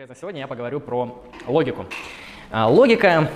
Конкретно 0.00 0.18
сегодня 0.18 0.40
я 0.40 0.46
поговорю 0.46 0.80
про 0.80 1.22
логику. 1.46 1.84
А, 2.50 2.66
логика 2.68 3.28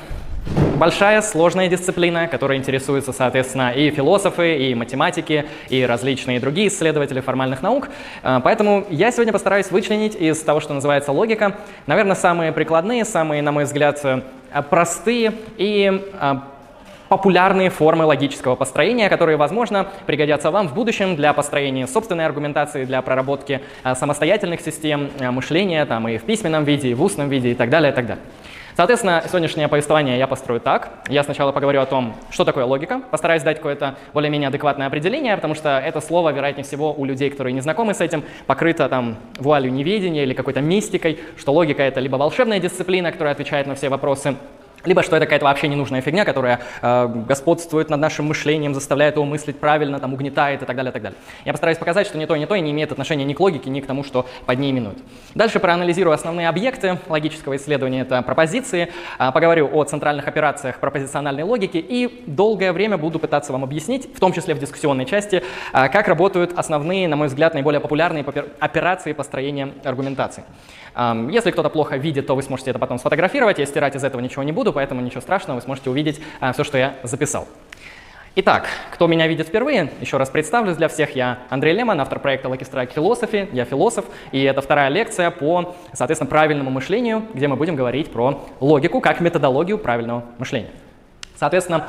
большая, 0.79 1.21
сложная 1.21 1.69
дисциплина, 1.69 2.27
которая 2.27 2.57
интересуется, 2.57 3.13
соответственно, 3.13 3.71
и 3.73 3.91
философы, 3.91 4.57
и 4.57 4.75
математики, 4.75 5.45
и 5.69 5.85
различные 5.85 6.41
другие 6.41 6.69
исследователи 6.69 7.21
формальных 7.21 7.61
наук. 7.61 7.91
А, 8.23 8.41
поэтому 8.41 8.87
я 8.89 9.11
сегодня 9.11 9.35
постараюсь 9.35 9.71
вычленить 9.71 10.15
из 10.15 10.41
того, 10.41 10.61
что 10.61 10.73
называется 10.73 11.13
логика, 11.13 11.55
наверное, 11.87 12.17
самые 12.17 12.51
прикладные, 12.51 13.05
самые, 13.05 13.43
на 13.43 13.53
мой 13.53 13.65
взгляд, 13.65 14.03
э, 14.03 14.23
простые 14.71 15.35
и 15.59 16.03
а, 16.19 16.49
популярные 17.09 17.71
формы 17.71 18.05
логического 18.05 18.55
построения, 18.55 19.09
которые, 19.09 19.37
возможно, 19.37 19.89
пригодятся 20.07 20.51
вам 20.51 20.69
в 20.69 20.75
будущем 20.75 21.17
для 21.17 21.33
построения 21.33 21.87
собственной 21.87 22.27
аргументации, 22.27 22.85
для 22.85 23.03
проработки 23.03 23.61
а, 23.83 23.95
самостоятельных 23.95 24.61
систем 24.61 25.11
а, 25.21 25.31
мышления, 25.33 25.85
там, 25.87 26.09
и 26.09 26.19
в 26.19 26.25
письменном 26.25 26.65
виде, 26.65 26.89
и 26.89 26.95
в 26.95 27.03
устном 27.03 27.29
виде, 27.29 27.51
и 27.51 27.55
так 27.55 27.71
далее, 27.71 27.93
и 27.93 27.95
так 27.95 28.07
далее. 28.07 28.25
Соответственно, 28.77 29.23
сегодняшнее 29.29 29.69
повествование 29.69 30.19
я 30.19 30.27
построю 30.27 30.61
так. 30.61 30.91
Я 31.09 31.23
сначала 31.23 31.53
поговорю 31.53 31.81
о 31.81 31.87
том, 31.87 32.17
что 32.31 32.45
такое 32.45 32.65
логика, 32.65 33.01
постараюсь 33.09 33.45
дать 33.45 33.59
какое-то 33.59 33.95
более-менее 34.13 34.49
адекватное 34.49 34.89
определение, 34.89 35.37
потому 35.37 35.55
что 35.55 35.79
это 35.79 36.01
слово, 36.01 36.31
вероятнее 36.31 36.65
всего, 36.65 36.93
у 36.93 37.05
людей, 37.05 37.31
которые 37.31 37.53
не 37.53 37.61
знакомы 37.61 37.95
с 37.95 38.01
этим, 38.01 38.25
покрыто 38.49 38.89
там 38.89 39.17
вуалью 39.39 39.73
неведения 39.73 40.25
или 40.25 40.35
какой-то 40.35 40.61
мистикой, 40.61 41.21
что 41.37 41.53
логика— 41.53 41.83
это 41.85 42.01
либо 42.01 42.17
волшебная 42.17 42.59
дисциплина, 42.59 43.13
которая 43.13 43.35
отвечает 43.35 43.69
на 43.69 43.77
все 43.77 43.89
вопросы, 43.89 44.35
либо 44.85 45.03
что 45.03 45.17
это 45.17 45.27
какая-то 45.27 45.45
вообще 45.45 45.69
ненужная 45.69 46.01
фигня, 46.01 46.25
которая 46.25 46.61
э, 46.83 47.07
господствует 47.27 47.91
над 47.91 48.01
нашим 48.01 48.27
мышлением, 48.27 48.75
заставляет 48.75 49.17
его 49.17 49.25
мыслить 49.25 49.59
правильно, 49.59 49.99
там, 50.01 50.13
угнетает 50.13 50.63
и 50.63 50.67
так 50.67 50.77
далее, 50.77 50.91
и 50.91 50.93
так 50.93 51.03
далее. 51.03 51.19
Я 51.45 51.53
постараюсь 51.53 51.79
показать, 51.79 52.07
что 52.07 52.19
ни 52.19 52.27
то, 52.27 52.37
ни 52.37 52.45
то 52.45 52.55
и 52.55 52.61
не 52.61 52.71
имеет 52.71 52.93
отношения 52.93 53.25
ни 53.25 53.35
к 53.35 53.41
логике, 53.41 53.71
ни 53.71 53.81
к 53.81 53.87
тому, 53.87 54.05
что 54.05 54.27
под 54.47 54.59
ней 54.59 54.71
именуют. 54.71 54.99
Дальше 55.35 55.59
проанализирую 55.59 56.15
основные 56.15 56.49
объекты 56.49 56.99
логического 57.09 57.57
исследования, 57.57 58.03
это 58.03 58.23
пропозиции, 58.23 58.91
э, 59.19 59.33
поговорю 59.33 59.71
о 59.73 59.85
центральных 59.85 60.29
операциях 60.29 60.79
пропозициональной 60.81 61.43
логики 61.43 61.79
и 61.79 62.25
долгое 62.27 62.73
время 62.73 62.99
буду 62.99 63.19
пытаться 63.19 63.53
вам 63.53 63.65
объяснить, 63.65 64.15
в 64.15 64.21
том 64.21 64.33
числе 64.33 64.55
в 64.55 64.59
дискуссионной 64.59 65.07
части, 65.07 65.43
э, 65.73 65.89
как 65.89 66.09
работают 66.09 66.53
основные, 66.57 67.09
на 67.09 67.17
мой 67.17 67.29
взгляд, 67.29 67.55
наиболее 67.55 67.81
популярные 67.81 68.25
операции 68.61 69.13
построения 69.13 69.73
аргументации. 69.85 70.45
Э, 70.95 71.29
если 71.31 71.51
кто-то 71.51 71.71
плохо 71.71 71.97
видит, 71.97 72.27
то 72.27 72.37
вы 72.37 72.43
сможете 72.43 72.71
это 72.71 72.79
потом 72.79 72.99
сфотографировать, 72.99 73.59
я 73.59 73.67
стирать 73.67 73.97
из 73.97 74.05
этого 74.05 74.21
ничего 74.21 74.43
не 74.43 74.53
буду, 74.53 74.74
поэтому 74.75 75.01
ничего 75.01 75.21
страшного, 75.21 75.57
вы 75.57 75.63
сможете 75.63 75.91
увидеть 75.91 76.21
а, 76.41 76.53
все, 76.53 76.65
что 76.65 76.77
я 76.77 76.97
записал. 77.03 77.49
Итак, 78.37 78.67
кто 78.91 79.07
меня 79.07 79.29
видит 79.29 79.47
впервые, 79.47 79.93
еще 80.01 80.17
раз 80.17 80.29
представлюсь 80.29 80.77
для 80.77 80.89
всех. 80.89 81.15
Я 81.15 81.39
Андрей 81.51 81.73
Лемон, 81.73 82.01
автор 82.01 82.19
проекта 82.19 82.49
Lucky 82.49 82.69
Strike 82.69 82.93
Philosophy, 82.93 83.49
я 83.53 83.65
философ, 83.65 84.07
и 84.33 84.43
это 84.43 84.61
вторая 84.61 84.89
лекция 84.89 85.31
по, 85.31 85.77
соответственно, 85.93 86.29
правильному 86.29 86.69
мышлению, 86.69 87.27
где 87.33 87.47
мы 87.47 87.55
будем 87.55 87.77
говорить 87.77 88.11
про 88.11 88.45
логику 88.59 89.01
как 89.01 89.21
методологию 89.21 89.79
правильного 89.79 90.25
мышления. 90.39 90.71
Соответственно, 91.37 91.87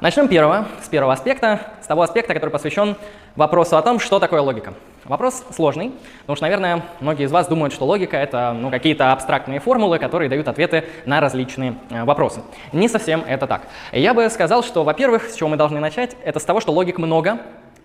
начнем 0.00 0.28
первого, 0.28 0.66
с 0.82 0.88
первого 0.88 1.12
аспекта, 1.12 1.60
с 1.82 1.86
того 1.86 2.02
аспекта, 2.02 2.34
который 2.34 2.50
посвящен 2.50 2.96
вопросу 3.36 3.76
о 3.76 3.82
том, 3.82 3.98
что 3.98 4.18
такое 4.18 4.40
логика. 4.40 4.74
Вопрос 5.04 5.42
сложный, 5.54 5.92
потому 6.20 6.36
что, 6.36 6.44
наверное, 6.44 6.82
многие 7.00 7.24
из 7.24 7.32
вас 7.32 7.46
думают, 7.48 7.72
что 7.72 7.86
логика— 7.86 8.16
это 8.18 8.52
ну, 8.52 8.70
какие-то 8.70 9.12
абстрактные 9.12 9.58
формулы, 9.58 9.98
которые 9.98 10.28
дают 10.28 10.48
ответы 10.48 10.84
на 11.06 11.20
различные 11.20 11.76
э, 11.90 12.04
вопросы. 12.04 12.42
Не 12.72 12.88
совсем 12.88 13.24
это 13.26 13.46
так. 13.46 13.62
Я 13.92 14.12
бы 14.12 14.28
сказал, 14.28 14.62
что, 14.62 14.84
во-первых, 14.84 15.30
с 15.30 15.36
чего 15.36 15.48
мы 15.48 15.56
должны 15.56 15.80
начать, 15.80 16.16
это 16.24 16.40
с 16.40 16.44
того, 16.44 16.60
что 16.60 16.72
логик 16.72 16.98
много, 16.98 17.38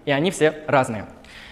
и 0.05 0.11
они 0.11 0.31
все 0.31 0.53
разные. 0.67 1.05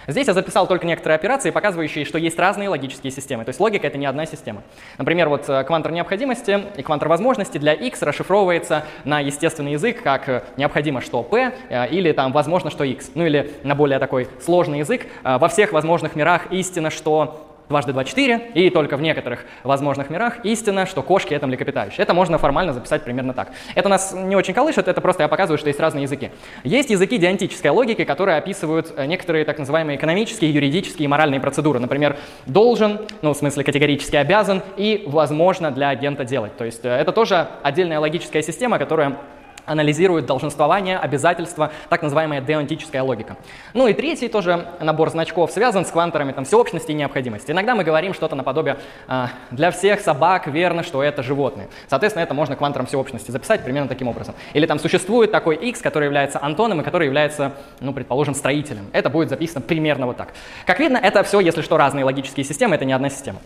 Здесь 0.07 0.27
я 0.27 0.33
записал 0.33 0.67
только 0.67 0.85
некоторые 0.87 1.15
операции, 1.15 1.51
показывающие, 1.51 2.05
что 2.05 2.17
есть 2.17 2.39
разные 2.39 2.69
логические 2.69 3.11
системы. 3.11 3.45
То 3.45 3.49
есть 3.49 3.59
логика— 3.59 3.87
это 3.87 3.97
не 3.97 4.05
одна 4.05 4.25
система. 4.25 4.63
Например, 4.97 5.29
вот 5.29 5.47
э, 5.47 5.63
квантор 5.63 5.91
необходимости 5.91 6.63
и 6.75 6.81
квантор 6.81 7.07
возможности 7.07 7.57
для 7.57 7.73
x 7.73 8.01
расшифровывается 8.01 8.85
на 9.03 9.19
естественный 9.19 9.73
язык 9.73 10.01
как 10.01 10.27
э, 10.27 10.43
необходимо, 10.57 11.01
что 11.01 11.21
p, 11.23 11.53
э, 11.69 11.89
или 11.89 12.11
там 12.11 12.31
возможно, 12.31 12.71
что 12.71 12.83
x. 12.83 13.11
Ну 13.13 13.25
или 13.25 13.51
на 13.63 13.75
более 13.75 13.99
такой 13.99 14.27
сложный 14.43 14.79
язык. 14.79 15.05
Во 15.23 15.47
всех 15.47 15.71
возможных 15.71 16.15
мирах 16.15 16.51
истина, 16.51 16.89
что 16.89 17.50
дважды 17.71 17.93
два 17.93 18.03
четыре, 18.03 18.51
и 18.53 18.69
только 18.69 18.97
в 18.97 19.01
некоторых 19.01 19.45
возможных 19.63 20.09
мирах 20.09 20.45
истина, 20.45 20.85
что 20.85 21.01
кошки— 21.01 21.33
это 21.35 21.47
млекопитающие. 21.47 22.03
Это 22.03 22.13
можно 22.13 22.37
формально 22.37 22.73
записать 22.73 23.03
примерно 23.03 23.33
так. 23.33 23.51
Это 23.75 23.89
нас 23.89 24.13
не 24.13 24.35
очень 24.35 24.53
колышет, 24.53 24.87
это 24.87 25.01
просто 25.01 25.23
я 25.23 25.29
показываю, 25.29 25.57
что 25.57 25.69
есть 25.69 25.79
разные 25.79 26.03
языки. 26.03 26.31
Есть 26.63 26.89
языки 26.89 27.17
диантической 27.17 27.71
логики, 27.71 28.03
которые 28.03 28.37
описывают 28.37 28.93
э, 28.95 29.05
некоторые 29.05 29.45
так 29.45 29.57
называемые 29.57 29.97
экономические, 29.97 30.53
юридические 30.53 31.05
и 31.05 31.07
моральные 31.07 31.39
процедуры. 31.39 31.79
Например, 31.79 32.17
должен, 32.45 32.99
ну, 33.21 33.33
в 33.33 33.37
смысле 33.37 33.63
категорически 33.63 34.17
обязан, 34.17 34.61
и 34.77 35.03
возможно 35.07 35.71
для 35.71 35.89
агента 35.89 36.25
делать. 36.25 36.57
То 36.57 36.65
есть 36.65 36.83
э, 36.83 36.89
это 36.89 37.11
тоже 37.11 37.47
отдельная 37.63 37.99
логическая 37.99 38.41
система, 38.41 38.77
которая 38.77 39.17
анализирует 39.65 40.25
долженствование, 40.25 40.97
обязательства, 40.97 41.71
так 41.89 42.01
называемая 42.01 42.41
деонтическая 42.41 43.03
логика. 43.03 43.37
Ну 43.73 43.87
и 43.87 43.93
третий 43.93 44.27
тоже 44.27 44.67
набор 44.79 45.09
значков 45.09 45.51
связан 45.51 45.85
с 45.85 45.91
кванторами 45.91 46.31
там, 46.31 46.45
всеобщности 46.45 46.91
и 46.91 46.93
необходимости. 46.93 47.51
Иногда 47.51 47.75
мы 47.75 47.83
говорим 47.83 48.13
что-то 48.13 48.35
наподобие 48.35 48.77
э, 49.07 49.27
«для 49.51 49.71
всех 49.71 50.01
собак 50.01 50.47
верно, 50.47 50.83
что 50.83 51.03
это 51.03 51.23
животные». 51.23 51.67
Соответственно, 51.87 52.23
это 52.23 52.33
можно 52.33 52.55
квантором 52.55 52.85
всеобщности 52.85 53.31
записать 53.31 53.63
примерно 53.63 53.89
таким 53.89 54.07
образом. 54.07 54.35
Или 54.53 54.65
там 54.65 54.79
существует 54.79 55.31
такой 55.31 55.55
x, 55.55 55.81
который 55.81 56.05
является 56.05 56.43
антоном 56.43 56.81
и 56.81 56.83
который 56.83 57.05
является, 57.05 57.53
ну, 57.79 57.93
предположим, 57.93 58.35
строителем. 58.35 58.87
Это 58.93 59.09
будет 59.09 59.29
записано 59.29 59.61
примерно 59.61 60.05
вот 60.07 60.17
так. 60.17 60.29
Как 60.65 60.79
видно, 60.79 60.97
это 60.97 61.23
все, 61.23 61.39
если 61.39 61.61
что, 61.61 61.77
разные 61.77 62.05
логические 62.05 62.43
системы, 62.43 62.75
это 62.75 62.85
не 62.85 62.93
одна 62.93 63.09
система. 63.09 63.39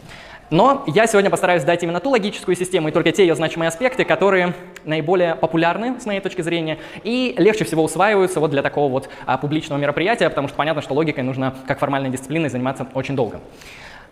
Но 0.52 0.84
я 0.86 1.08
сегодня 1.08 1.32
постараюсь 1.32 1.64
дать 1.64 1.82
именно 1.82 2.00
ту 2.00 2.12
логическую 2.12 2.56
систему 2.56 2.90
и 2.90 2.92
только 2.92 3.12
те 3.12 3.26
ее 3.26 3.34
значимые 3.34 3.70
аспекты, 3.70 4.06
которые 4.06 4.54
наиболее 4.84 5.34
популярны 5.34 6.00
с 6.00 6.06
моей 6.06 6.20
точки 6.20 6.42
зрения 6.42 6.78
и 7.04 7.34
легче 7.38 7.66
всего 7.66 7.84
усваиваются 7.84 8.40
вот 8.40 8.52
для 8.52 8.62
такого 8.62 8.92
вот 8.92 9.10
а, 9.26 9.40
публичного 9.40 9.80
мероприятия, 9.80 10.30
потому 10.30 10.48
что 10.48 10.56
понятно, 10.56 10.84
что 10.84 10.94
логикой 10.94 11.24
нужно 11.24 11.56
как 11.68 11.80
формальной 11.80 12.12
дисциплиной 12.12 12.50
заниматься 12.50 12.88
очень 12.94 13.16
долго. 13.16 13.42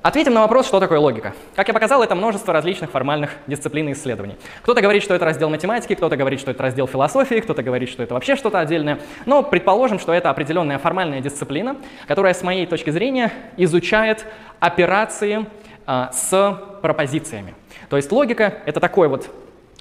Ответим 0.01 0.33
на 0.33 0.41
вопрос, 0.41 0.67
что 0.67 0.81
такое 0.81 0.99
логика. 0.99 1.33
Как 1.55 1.69
я 1.69 1.73
показал, 1.73 2.03
это 2.03 2.13
множество 2.13 2.51
различных 2.51 2.91
формальных 2.91 3.38
дисциплин 3.47 3.88
и 3.88 3.94
исследований. 3.94 4.35
Кто-то 4.61 4.81
говорит, 4.81 5.01
что 5.01 5.13
это 5.13 5.23
раздел 5.23 5.50
математики, 5.50 5.95
кто-то 5.95 6.17
говорит, 6.17 6.41
что 6.41 6.51
это 6.51 6.61
раздел 6.61 6.88
философии, 6.88 7.35
кто-то 7.35 7.63
говорит, 7.63 7.88
что 7.89 8.03
это 8.03 8.15
вообще 8.15 8.35
что-то 8.35 8.59
отдельное. 8.59 9.00
Но 9.25 9.44
предположим, 9.44 10.00
что 10.00 10.11
это 10.11 10.29
определенная 10.29 10.77
формальная 10.77 11.21
дисциплина, 11.21 11.77
которая, 12.05 12.33
с 12.33 12.41
моей 12.41 12.65
точки 12.65 12.89
зрения, 12.89 13.31
изучает 13.55 14.25
операции 14.59 15.45
с 15.85 16.61
пропозициями. 16.81 17.55
То 17.89 17.97
есть 17.97 18.11
логика— 18.11 18.59
это 18.66 18.79
такой 18.79 19.07
вот 19.07 19.29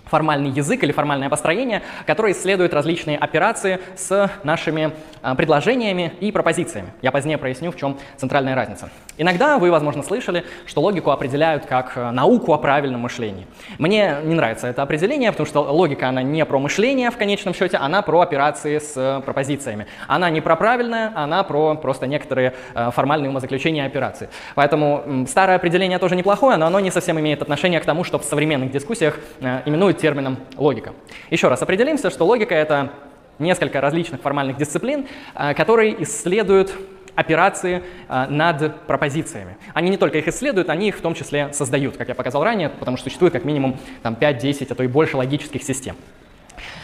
формальный 0.06 0.50
язык 0.50 0.82
или 0.82 0.92
формальное 0.92 1.28
построение, 1.28 1.82
которое 2.06 2.32
исследует 2.32 2.74
различные 2.74 3.18
операции 3.18 3.80
с 3.96 4.30
нашими 4.44 4.92
а, 5.22 5.34
предложениями 5.34 6.12
и 6.20 6.32
пропозициями. 6.32 6.92
Я 7.00 7.12
позднее 7.12 7.38
проясню, 7.38 7.70
в 7.70 7.76
чем 7.76 7.98
центральная 8.16 8.54
разница. 8.54 8.90
Иногда 9.18 9.58
вы, 9.58 9.70
возможно, 9.70 10.02
слышали, 10.02 10.44
что 10.66 10.80
логику 10.80 11.10
определяют 11.10 11.66
как 11.66 11.92
э, 11.96 12.10
науку 12.10 12.54
о 12.54 12.58
правильном 12.58 13.02
мышлении. 13.02 13.46
Мне 13.78 14.16
не 14.24 14.34
нравится 14.34 14.66
это 14.66 14.82
определение, 14.82 15.30
потому 15.30 15.46
что 15.46 15.60
логика, 15.60 16.08
она 16.08 16.22
не 16.22 16.44
про 16.44 16.58
мышление 16.58 17.10
в 17.10 17.16
конечном 17.16 17.54
счете, 17.54 17.76
она 17.76 18.02
про 18.02 18.20
операции 18.20 18.78
с 18.78 18.94
э, 18.96 19.20
пропозициями. 19.24 19.86
Она 20.08 20.30
не 20.30 20.40
про 20.40 20.56
правильное, 20.56 21.12
она 21.14 21.42
про 21.42 21.74
просто 21.76 22.06
некоторые 22.06 22.54
э, 22.74 22.90
формальные 22.90 23.30
умозаключения 23.30 23.86
операции. 23.86 24.28
Поэтому 24.54 25.26
старое 25.28 25.56
определение 25.56 25.98
тоже 25.98 26.16
неплохое, 26.16 26.56
но 26.56 26.66
оно 26.66 26.80
не 26.80 26.90
совсем 26.90 27.20
имеет 27.20 27.42
отношение 27.42 27.80
к 27.80 27.84
тому, 27.84 28.04
что 28.04 28.19
в 28.19 28.24
современных 28.24 28.70
дискуссиях 28.70 29.19
именуют 29.66 29.91
термином 29.98 30.38
логика. 30.56 30.92
Еще 31.30 31.48
раз 31.48 31.62
определимся, 31.62 32.10
что 32.10 32.25
логика— 32.25 32.54
это 32.56 32.92
несколько 33.38 33.80
различных 33.80 34.20
формальных 34.20 34.56
дисциплин, 34.56 35.06
э, 35.34 35.54
которые 35.54 36.03
исследуют 36.03 36.72
операции 37.14 37.82
э, 38.08 38.26
над 38.28 38.86
пропозициями. 38.86 39.56
Они 39.75 39.91
не 39.91 39.97
только 39.97 40.19
их 40.19 40.28
исследуют, 40.28 40.70
они 40.70 40.88
их 40.88 40.97
в 40.97 41.00
том 41.00 41.14
числе 41.14 41.52
создают, 41.52 41.97
как 41.97 42.08
я 42.08 42.14
показал 42.14 42.42
ранее, 42.42 42.70
потому 42.70 42.97
что 42.97 43.04
существует 43.04 43.32
как 43.32 43.44
минимум 43.44 43.78
там, 44.02 44.14
5-10, 44.14 44.69
а 44.70 44.75
то 44.75 44.82
и 44.82 44.87
больше 44.87 45.17
логических 45.17 45.62
систем. 45.62 45.96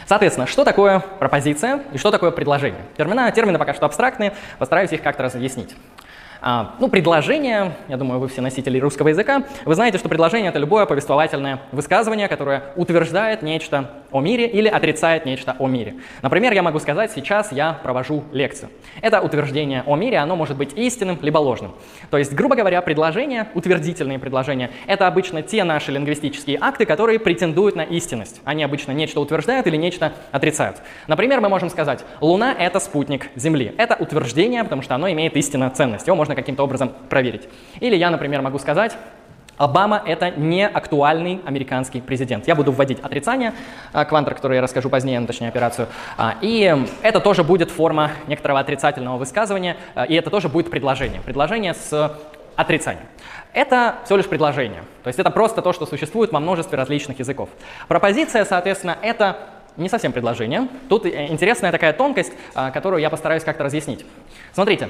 Соответственно, 0.07 0.47
что 0.47 0.65
такое 0.65 1.01
пропозиция 1.01 1.83
и 1.93 1.99
что 1.99 2.11
такое 2.11 2.31
предложение? 2.31 2.81
Термины, 2.97 3.31
термины 3.33 3.59
пока 3.59 3.75
что 3.75 3.85
абстрактные, 3.87 4.35
постараюсь 4.59 4.93
их 4.93 5.03
как-то 5.03 5.25
разъяснить. 5.25 5.75
А, 6.41 6.75
ну, 6.79 6.89
предложение, 6.89 7.73
я 7.89 7.97
думаю, 7.97 8.21
вы 8.21 8.29
все 8.29 8.41
носители 8.41 8.79
русского 8.79 9.09
языка, 9.09 9.43
вы 9.65 9.75
знаете, 9.75 9.99
что 9.99 10.09
предложение— 10.09 10.49
это 10.51 10.59
любое 10.59 10.87
повествовательное 10.87 11.61
высказывание, 11.73 12.29
которое 12.29 12.73
утверждает 12.77 13.43
нечто 13.43 13.91
о 14.11 14.21
мире 14.21 14.47
или 14.47 14.69
отрицает 14.69 15.27
нечто 15.27 15.57
о 15.59 15.67
мире. 15.67 15.97
Например, 16.23 16.53
я 16.53 16.63
могу 16.63 16.79
сказать, 16.79 17.13
сейчас 17.13 17.53
я 17.53 17.73
провожу 17.73 18.25
лекцию. 18.33 18.71
Это 19.01 19.21
утверждение 19.21 19.83
о 19.87 19.97
мире, 19.97 20.19
оно 20.19 20.37
может 20.37 20.57
быть 20.57 20.73
истинным 20.77 21.19
либо 21.21 21.39
ложным. 21.39 21.73
То 22.11 22.19
есть, 22.19 22.33
грубо 22.33 22.57
говоря, 22.57 22.81
предложения, 22.83 23.49
утвердительные 23.55 24.19
предложения, 24.19 24.71
это 24.87 25.07
обычно 25.07 25.43
те 25.43 25.65
наши 25.65 25.93
лингвистические 25.93 26.59
акты, 26.61 26.87
которые 26.87 27.19
претендуют 27.19 27.77
на 27.77 27.83
истинность. 27.83 28.41
Они 28.45 28.63
обычно 28.63 28.93
нечто 28.93 29.21
утверждают 29.21 29.67
или 29.67 29.77
нечто 29.77 30.13
отрицают. 30.33 30.79
Например, 31.07 31.41
мы 31.41 31.49
можем 31.49 31.71
сказать, 31.71 32.05
Луна— 32.21 32.55
это 32.59 32.81
спутник 32.81 33.29
Земли. 33.37 33.75
Это 33.79 33.95
утверждение, 33.95 34.65
потому 34.65 34.83
что 34.83 34.95
оно 34.95 35.11
имеет 35.11 35.37
истинную 35.37 35.71
ценность. 35.71 36.07
Его 36.07 36.17
можно 36.17 36.35
каким-то 36.35 36.63
образом 36.63 36.93
проверить. 37.09 37.49
Или 37.81 37.97
я, 37.97 38.11
например, 38.11 38.43
могу 38.43 38.59
сказать, 38.59 38.97
Обама— 39.59 40.01
это 40.07 40.31
не 40.31 40.67
актуальный 40.67 41.41
американский 41.45 42.01
президент. 42.01 42.47
Я 42.47 42.55
буду 42.55 42.71
вводить 42.71 43.01
отрицание, 43.01 43.53
а, 43.93 44.05
квантер, 44.05 44.35
который 44.37 44.55
я 44.55 44.63
расскажу 44.63 44.89
позднее, 44.89 45.19
ну, 45.19 45.27
точнее 45.27 45.49
операцию. 45.49 45.89
А, 46.17 46.37
и 46.41 46.77
это 47.03 47.19
тоже 47.19 47.43
будет 47.43 47.71
форма 47.71 48.13
некоторого 48.29 48.61
отрицательного 48.61 49.19
высказывания, 49.19 49.77
а, 49.97 50.05
и 50.05 50.15
это 50.15 50.31
тоже 50.31 50.49
будет 50.49 50.71
предложение. 50.71 51.21
Предложение 51.21 51.75
с 51.75 52.17
отрицанием. 52.55 53.05
Это 53.53 53.97
всего 54.05 54.19
лишь 54.19 54.29
предложение. 54.29 54.85
То 55.03 55.09
есть 55.09 55.19
это 55.19 55.31
просто 55.31 55.61
то, 55.61 55.73
что 55.73 55.87
существует 55.87 56.31
во 56.31 56.39
множестве 56.39 56.79
различных 56.79 57.19
языков. 57.19 57.49
Пропозиция, 57.89 58.45
соответственно, 58.45 58.97
это 59.03 59.39
не 59.77 59.89
совсем 59.89 60.13
предложение. 60.13 60.69
Тут 60.89 61.05
э, 61.05 61.27
интересная 61.27 61.73
такая 61.73 61.93
тонкость, 61.93 62.33
которую 62.55 63.01
я 63.01 63.11
постараюсь 63.11 63.43
как-то 63.43 63.65
разъяснить. 63.65 64.05
Смотрите, 64.53 64.89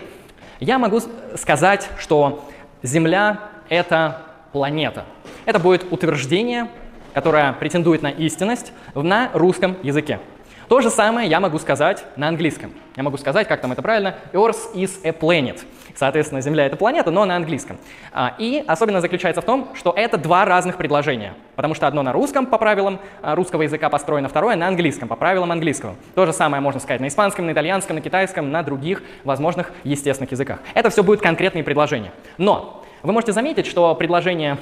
я 0.61 0.79
могу 0.79 1.01
сказать, 1.37 1.89
что 1.99 2.45
Земля— 2.83 3.41
это 3.69 4.28
планета. 4.53 5.05
Это 5.45 5.59
будет 5.59 5.93
утверждение, 5.93 6.69
которое 7.15 7.53
претендует 7.55 8.03
на 8.03 8.11
истинность 8.11 8.73
на 8.95 9.31
русском 9.33 9.77
языке. 9.83 10.21
То 10.69 10.83
же 10.83 10.91
самое 10.91 11.29
я 11.31 11.41
могу 11.41 11.59
сказать 11.59 12.05
на 12.17 12.29
английском. 12.29 12.73
Я 12.95 13.03
могу 13.03 13.17
сказать, 13.17 13.49
как 13.49 13.63
там 13.63 13.73
это 13.73 13.81
правильно, 13.81 14.17
Earth 14.35 14.75
is 14.75 15.01
a 15.03 15.13
planet. 15.13 15.61
Соответственно, 15.95 16.43
Земля— 16.43 16.67
это 16.67 16.77
планета, 16.77 17.11
но 17.11 17.25
на 17.25 17.37
английском. 17.37 17.79
А, 18.13 18.35
и 18.39 18.63
особенно 18.67 19.01
заключается 19.01 19.41
в 19.41 19.47
том, 19.47 19.71
что 19.75 19.95
это 19.97 20.19
два 20.19 20.45
разных 20.45 20.77
предложения. 20.77 21.35
Потому 21.57 21.75
что 21.75 21.87
одно 21.87 22.03
на 22.03 22.13
русском 22.13 22.45
по 22.45 22.59
правилам 22.59 23.01
а, 23.23 23.35
русского 23.35 23.63
языка 23.63 23.89
построено, 23.89 24.29
второе 24.29 24.57
на 24.57 24.69
английском 24.69 25.09
по 25.09 25.17
правилам 25.17 25.51
английского. 25.53 25.97
То 26.15 26.27
же 26.27 26.35
самое 26.35 26.61
можно 26.61 26.81
сказать 26.81 27.01
на 27.01 27.09
испанском, 27.09 27.47
на 27.47 27.53
итальянском, 27.53 27.97
на 27.97 28.03
китайском, 28.03 28.53
на 28.53 28.63
других 28.63 29.03
возможных 29.25 29.73
естественных 29.85 30.31
языках. 30.31 30.59
Это 30.75 30.91
все 30.91 31.03
будет 31.03 31.23
конкретные 31.23 31.65
предложения. 31.65 32.13
Но 32.37 32.85
вы 33.03 33.13
можете 33.13 33.33
заметить, 33.33 33.67
что 33.67 33.95
предложение 33.95 34.59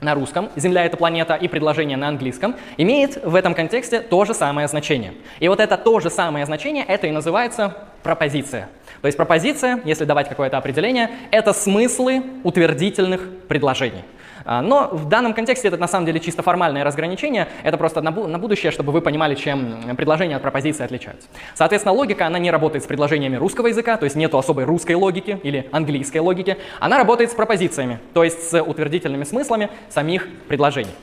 на 0.00 0.14
русском 0.14 0.48
«Земля— 0.56 0.84
это 0.86 0.96
планета» 0.96 1.34
и 1.34 1.48
предложение 1.48 1.96
на 1.96 2.08
английском 2.08 2.54
имеет 2.76 3.22
в 3.22 3.34
этом 3.34 3.54
контексте 3.54 4.00
то 4.00 4.24
же 4.24 4.34
самое 4.34 4.66
значение. 4.68 5.14
И 5.40 5.48
вот 5.48 5.60
это 5.60 5.76
то 5.76 6.00
же 6.00 6.10
самое 6.10 6.46
значение, 6.46 6.84
это 6.84 7.06
и 7.06 7.10
называется 7.10 7.76
пропозиция. 8.02 8.68
То 9.02 9.06
есть 9.06 9.16
пропозиция, 9.16 9.80
если 9.84 10.04
давать 10.04 10.28
какое-то 10.28 10.58
определение, 10.58 11.10
это 11.30 11.52
смыслы 11.52 12.22
утвердительных 12.44 13.20
предложений. 13.48 14.04
А, 14.50 14.62
но 14.62 14.88
в 14.90 15.08
данном 15.08 15.32
контексте 15.32 15.68
это 15.68 15.76
на 15.76 15.86
самом 15.86 16.06
деле 16.06 16.18
чисто 16.18 16.42
формальное 16.42 16.82
разграничение, 16.82 17.46
это 17.62 17.78
просто 17.78 18.00
на, 18.00 18.10
на 18.10 18.36
будущее, 18.36 18.72
чтобы 18.72 18.90
вы 18.90 19.00
понимали, 19.00 19.36
чем 19.36 19.94
предложения 19.96 20.34
от 20.34 20.42
пропозиции 20.42 20.82
отличаются. 20.82 21.28
Соответственно, 21.54 21.94
логика, 21.94 22.26
она 22.26 22.40
не 22.40 22.50
работает 22.50 22.82
с 22.82 22.86
предложениями 22.88 23.36
русского 23.36 23.68
языка, 23.68 23.96
то 23.96 24.02
есть 24.06 24.16
нету 24.16 24.38
особой 24.38 24.64
русской 24.64 24.94
логики 24.94 25.38
или 25.44 25.68
английской 25.70 26.18
логики, 26.18 26.56
она 26.80 26.98
работает 26.98 27.30
с 27.30 27.34
пропозициями, 27.34 28.00
то 28.12 28.24
есть 28.24 28.50
с 28.50 28.60
утвердительными 28.60 29.22
смыслами 29.22 29.70
самих 29.88 30.26
предложений. 30.48 30.94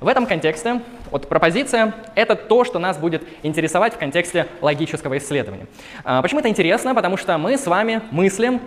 В 0.00 0.06
этом 0.06 0.24
контексте 0.24 0.80
вот 1.10 1.28
пропозиция— 1.28 1.94
это 2.14 2.36
то, 2.36 2.62
что 2.62 2.78
нас 2.78 2.96
будет 2.96 3.24
интересовать 3.42 3.94
в 3.94 3.98
контексте 3.98 4.46
логического 4.60 5.18
исследования. 5.18 5.66
А, 6.04 6.22
почему 6.22 6.38
это 6.38 6.48
интересно? 6.48 6.94
Потому 6.94 7.16
что 7.16 7.38
мы 7.38 7.58
с 7.58 7.66
вами 7.66 8.02
мыслим 8.12 8.60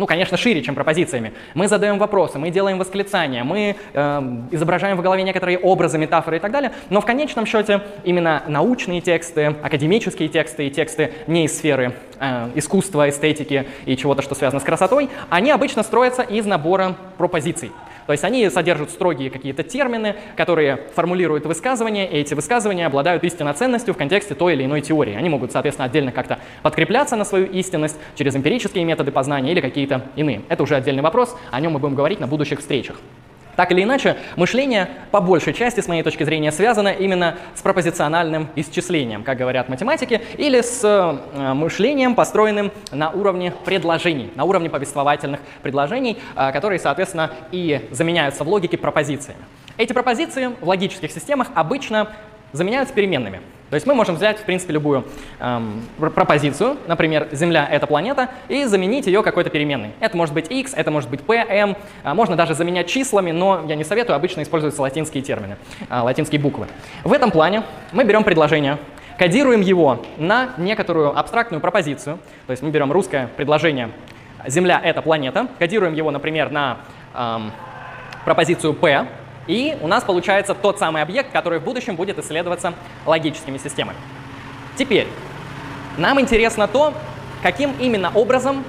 ну, 0.00 0.06
конечно, 0.06 0.38
шире, 0.38 0.62
чем 0.62 0.74
пропозициями. 0.74 1.34
Мы 1.52 1.68
задаем 1.68 1.98
вопросы, 1.98 2.38
мы 2.38 2.48
делаем 2.50 2.78
восклицания, 2.78 3.44
мы 3.44 3.76
э, 3.92 4.22
изображаем 4.50 4.96
в 4.96 5.02
голове 5.02 5.22
некоторые 5.22 5.58
образы, 5.58 5.98
метафоры 5.98 6.38
и 6.38 6.40
так 6.40 6.50
далее, 6.50 6.72
но 6.88 7.02
в 7.02 7.04
конечном 7.04 7.44
счете 7.44 7.82
именно 8.02 8.42
научные 8.48 9.02
тексты, 9.02 9.56
академические 9.62 10.30
тексты 10.30 10.68
и 10.68 10.70
тексты 10.70 11.12
не 11.26 11.44
из 11.44 11.58
сферы 11.58 11.92
э, 12.18 12.48
искусства, 12.54 13.10
эстетики 13.10 13.66
и 13.84 13.94
чего-то, 13.94 14.22
что 14.22 14.34
связано 14.34 14.60
с 14.60 14.64
красотой, 14.64 15.10
они 15.28 15.50
обычно 15.50 15.82
строятся 15.82 16.22
из 16.22 16.46
набора 16.46 16.96
пропозиций. 17.18 17.70
То 18.10 18.12
есть 18.12 18.24
они 18.24 18.50
содержат 18.50 18.90
строгие 18.90 19.30
какие-то 19.30 19.62
термины, 19.62 20.16
которые 20.34 20.80
формулируют 20.96 21.46
высказывания, 21.46 22.10
и 22.10 22.16
эти 22.16 22.34
высказывания 22.34 22.86
обладают 22.86 23.22
истинной 23.22 23.52
ценностью 23.52 23.94
в 23.94 23.96
контексте 23.96 24.34
той 24.34 24.54
или 24.54 24.64
иной 24.64 24.80
теории. 24.80 25.14
Они 25.14 25.28
могут, 25.28 25.52
соответственно, 25.52 25.86
отдельно 25.86 26.10
как-то 26.10 26.40
подкрепляться 26.64 27.14
на 27.14 27.24
свою 27.24 27.46
истинность 27.46 27.96
через 28.16 28.34
эмпирические 28.34 28.84
методы 28.84 29.12
познания 29.12 29.52
или 29.52 29.60
какие-то 29.60 30.06
иные. 30.16 30.42
Это 30.48 30.64
уже 30.64 30.74
отдельный 30.74 31.04
вопрос, 31.04 31.36
о 31.52 31.60
нем 31.60 31.74
мы 31.74 31.78
будем 31.78 31.94
говорить 31.94 32.18
на 32.18 32.26
будущих 32.26 32.58
встречах. 32.58 32.96
Так 33.60 33.72
или 33.72 33.82
иначе, 33.82 34.16
мышление 34.36 34.88
по 35.10 35.20
большей 35.20 35.52
части, 35.52 35.80
с 35.80 35.86
моей 35.86 36.02
точки 36.02 36.24
зрения, 36.24 36.50
связано 36.50 36.88
именно 36.88 37.36
с 37.54 37.60
пропозициональным 37.60 38.48
исчислением, 38.56 39.22
как 39.22 39.36
говорят 39.36 39.68
математики, 39.68 40.22
или 40.38 40.62
с 40.62 40.80
э, 40.82 41.52
мышлением, 41.52 42.14
построенным 42.14 42.72
на 42.90 43.10
уровне 43.10 43.52
предложений, 43.66 44.30
на 44.34 44.44
уровне 44.44 44.70
повествовательных 44.70 45.40
предложений, 45.62 46.16
э, 46.36 46.52
которые, 46.52 46.78
соответственно, 46.78 47.32
и 47.52 47.86
заменяются 47.90 48.44
в 48.44 48.48
логике 48.48 48.78
пропозициями. 48.78 49.42
Эти 49.76 49.92
пропозиции 49.92 50.52
в 50.58 50.66
логических 50.66 51.12
системах 51.12 51.48
обычно 51.54 52.08
заменяются 52.52 52.94
переменными. 52.94 53.40
То 53.70 53.74
есть 53.74 53.86
мы 53.86 53.94
можем 53.94 54.16
взять, 54.16 54.38
в 54.38 54.42
принципе, 54.42 54.72
любую 54.72 55.04
эм, 55.38 55.84
пропозицию, 55.96 56.76
например, 56.88 57.28
Земля— 57.30 57.68
это 57.70 57.86
планета, 57.86 58.30
и 58.48 58.64
заменить 58.64 59.06
ее 59.06 59.22
какой-то 59.22 59.48
переменной. 59.48 59.92
Это 60.00 60.16
может 60.16 60.34
быть 60.34 60.50
x, 60.50 60.74
это 60.74 60.90
может 60.90 61.08
быть 61.08 61.22
p, 61.22 61.36
m, 61.36 61.76
а 62.02 62.14
можно 62.14 62.34
даже 62.34 62.54
заменять 62.54 62.88
числами, 62.88 63.30
но 63.30 63.64
я 63.68 63.76
не 63.76 63.84
советую, 63.84 64.16
обычно 64.16 64.42
используются 64.42 64.82
латинские 64.82 65.22
термины, 65.22 65.56
э, 65.88 66.00
латинские 66.00 66.40
буквы. 66.40 66.66
В 67.04 67.12
этом 67.12 67.30
плане 67.30 67.62
мы 67.92 68.02
берем 68.02 68.24
предложение, 68.24 68.78
кодируем 69.16 69.60
его 69.60 70.04
на 70.18 70.50
некоторую 70.58 71.16
абстрактную 71.16 71.60
пропозицию, 71.60 72.18
то 72.46 72.50
есть 72.50 72.64
мы 72.64 72.70
берем 72.70 72.90
русское 72.90 73.28
предложение 73.36 73.90
«Земля— 74.48 74.80
это 74.84 75.00
планета», 75.00 75.46
кодируем 75.60 75.94
его, 75.94 76.10
например, 76.10 76.50
на 76.50 76.78
эм, 77.14 77.52
пропозицию 78.24 78.74
p, 78.74 79.06
и 79.46 79.76
у 79.80 79.88
нас 79.88 80.04
получается 80.04 80.54
тот 80.54 80.78
самый 80.78 81.02
объект, 81.02 81.32
который 81.32 81.58
в 81.58 81.64
будущем 81.64 81.96
будет 81.96 82.18
исследоваться 82.18 82.74
логическими 83.06 83.58
системами. 83.58 83.98
Теперь, 84.76 85.08
нам 85.96 86.20
интересно 86.20 86.68
то, 86.68 86.94
каким 87.42 87.72
именно 87.80 88.10
образом 88.14 88.64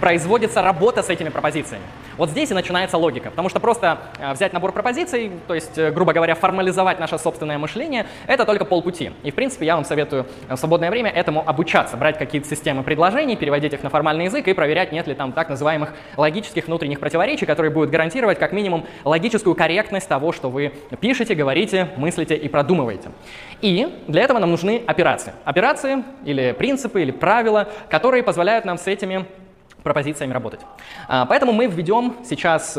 производится 0.00 0.62
работа 0.62 1.02
с 1.02 1.08
этими 1.08 1.28
пропозициями. 1.28 1.84
Вот 2.16 2.30
здесь 2.30 2.50
и 2.50 2.54
начинается 2.54 2.98
логика, 2.98 3.30
потому 3.30 3.48
что 3.48 3.60
просто 3.60 3.98
э, 4.18 4.32
взять 4.32 4.52
набор 4.52 4.72
пропозиций, 4.72 5.32
то 5.46 5.54
есть, 5.54 5.78
э, 5.78 5.90
грубо 5.90 6.12
говоря, 6.12 6.34
формализовать 6.34 7.00
наше 7.00 7.18
собственное 7.18 7.58
мышление, 7.58 8.06
это 8.26 8.44
только 8.44 8.64
полпути. 8.64 9.12
И, 9.22 9.30
в 9.30 9.34
принципе, 9.34 9.66
я 9.66 9.76
вам 9.76 9.84
советую 9.84 10.26
в 10.48 10.56
свободное 10.56 10.90
время 10.90 11.10
этому 11.10 11.42
обучаться, 11.46 11.96
брать 11.96 12.18
какие-то 12.18 12.48
системы 12.48 12.82
предложений, 12.82 13.36
переводить 13.36 13.72
их 13.72 13.82
на 13.82 13.90
формальный 13.90 14.26
язык 14.26 14.46
и 14.48 14.52
проверять, 14.52 14.92
нет 14.92 15.06
ли 15.06 15.14
там 15.14 15.32
так 15.32 15.48
называемых 15.48 15.92
логических 16.16 16.66
внутренних 16.66 17.00
противоречий, 17.00 17.46
которые 17.46 17.72
будут 17.72 17.90
гарантировать 17.90 18.38
как 18.38 18.52
минимум 18.52 18.86
логическую 19.04 19.54
корректность 19.54 20.08
того, 20.08 20.32
что 20.32 20.50
вы 20.50 20.72
пишете, 21.00 21.34
говорите, 21.34 21.88
мыслите 21.96 22.36
и 22.36 22.48
продумываете. 22.48 23.10
И 23.60 24.02
для 24.06 24.22
этого 24.22 24.38
нам 24.38 24.50
нужны 24.50 24.82
операции. 24.86 25.32
Операции 25.44 26.04
или 26.24 26.52
принципы, 26.52 27.02
или 27.02 27.10
правила, 27.10 27.68
которые 27.88 28.22
позволяют 28.22 28.64
нам 28.64 28.78
с 28.78 28.86
этими 28.86 29.26
пропозициями 29.82 30.32
работать. 30.32 30.60
А, 31.08 31.26
поэтому 31.26 31.52
мы 31.52 31.66
введем 31.66 32.16
сейчас 32.24 32.78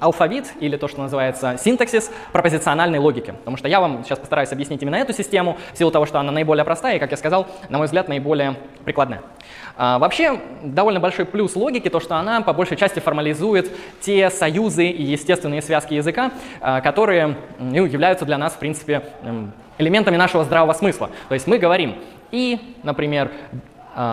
алфавит 0.00 0.52
или 0.60 0.76
то, 0.76 0.86
что 0.86 1.00
называется 1.00 1.56
синтаксис 1.58 2.10
пропозициональной 2.32 2.98
логики. 2.98 3.32
Потому 3.32 3.56
что 3.56 3.68
я 3.68 3.80
вам 3.80 4.04
сейчас 4.04 4.18
постараюсь 4.18 4.52
объяснить 4.52 4.80
именно 4.82 4.96
эту 4.96 5.12
систему, 5.12 5.56
в 5.74 5.78
силу 5.78 5.90
того, 5.90 6.06
что 6.06 6.20
она 6.20 6.30
наиболее 6.30 6.64
простая 6.64 6.96
и, 6.96 6.98
как 6.98 7.10
я 7.10 7.16
сказал, 7.16 7.48
на 7.68 7.78
мой 7.78 7.86
взгляд, 7.86 8.08
наиболее 8.08 8.56
прикладная. 8.84 9.22
А, 9.76 9.98
вообще, 9.98 10.40
довольно 10.62 11.00
большой 11.00 11.24
плюс 11.24 11.56
логики 11.56 11.88
то, 11.88 12.00
что 12.00 12.16
она 12.16 12.42
по 12.42 12.52
большей 12.52 12.76
части 12.76 13.00
формализует 13.00 13.70
те 14.00 14.30
союзы 14.30 14.86
и 14.86 15.02
естественные 15.02 15.62
связки 15.62 15.94
языка, 15.94 16.30
а, 16.60 16.80
которые 16.80 17.36
ну, 17.58 17.86
являются 17.86 18.24
для 18.24 18.38
нас, 18.38 18.52
в 18.52 18.58
принципе, 18.58 19.02
элементами 19.78 20.16
нашего 20.16 20.44
здравого 20.44 20.74
смысла. 20.74 21.10
То 21.28 21.34
есть 21.34 21.46
мы 21.46 21.58
говорим 21.58 21.96
и, 22.30 22.76
например, 22.82 23.32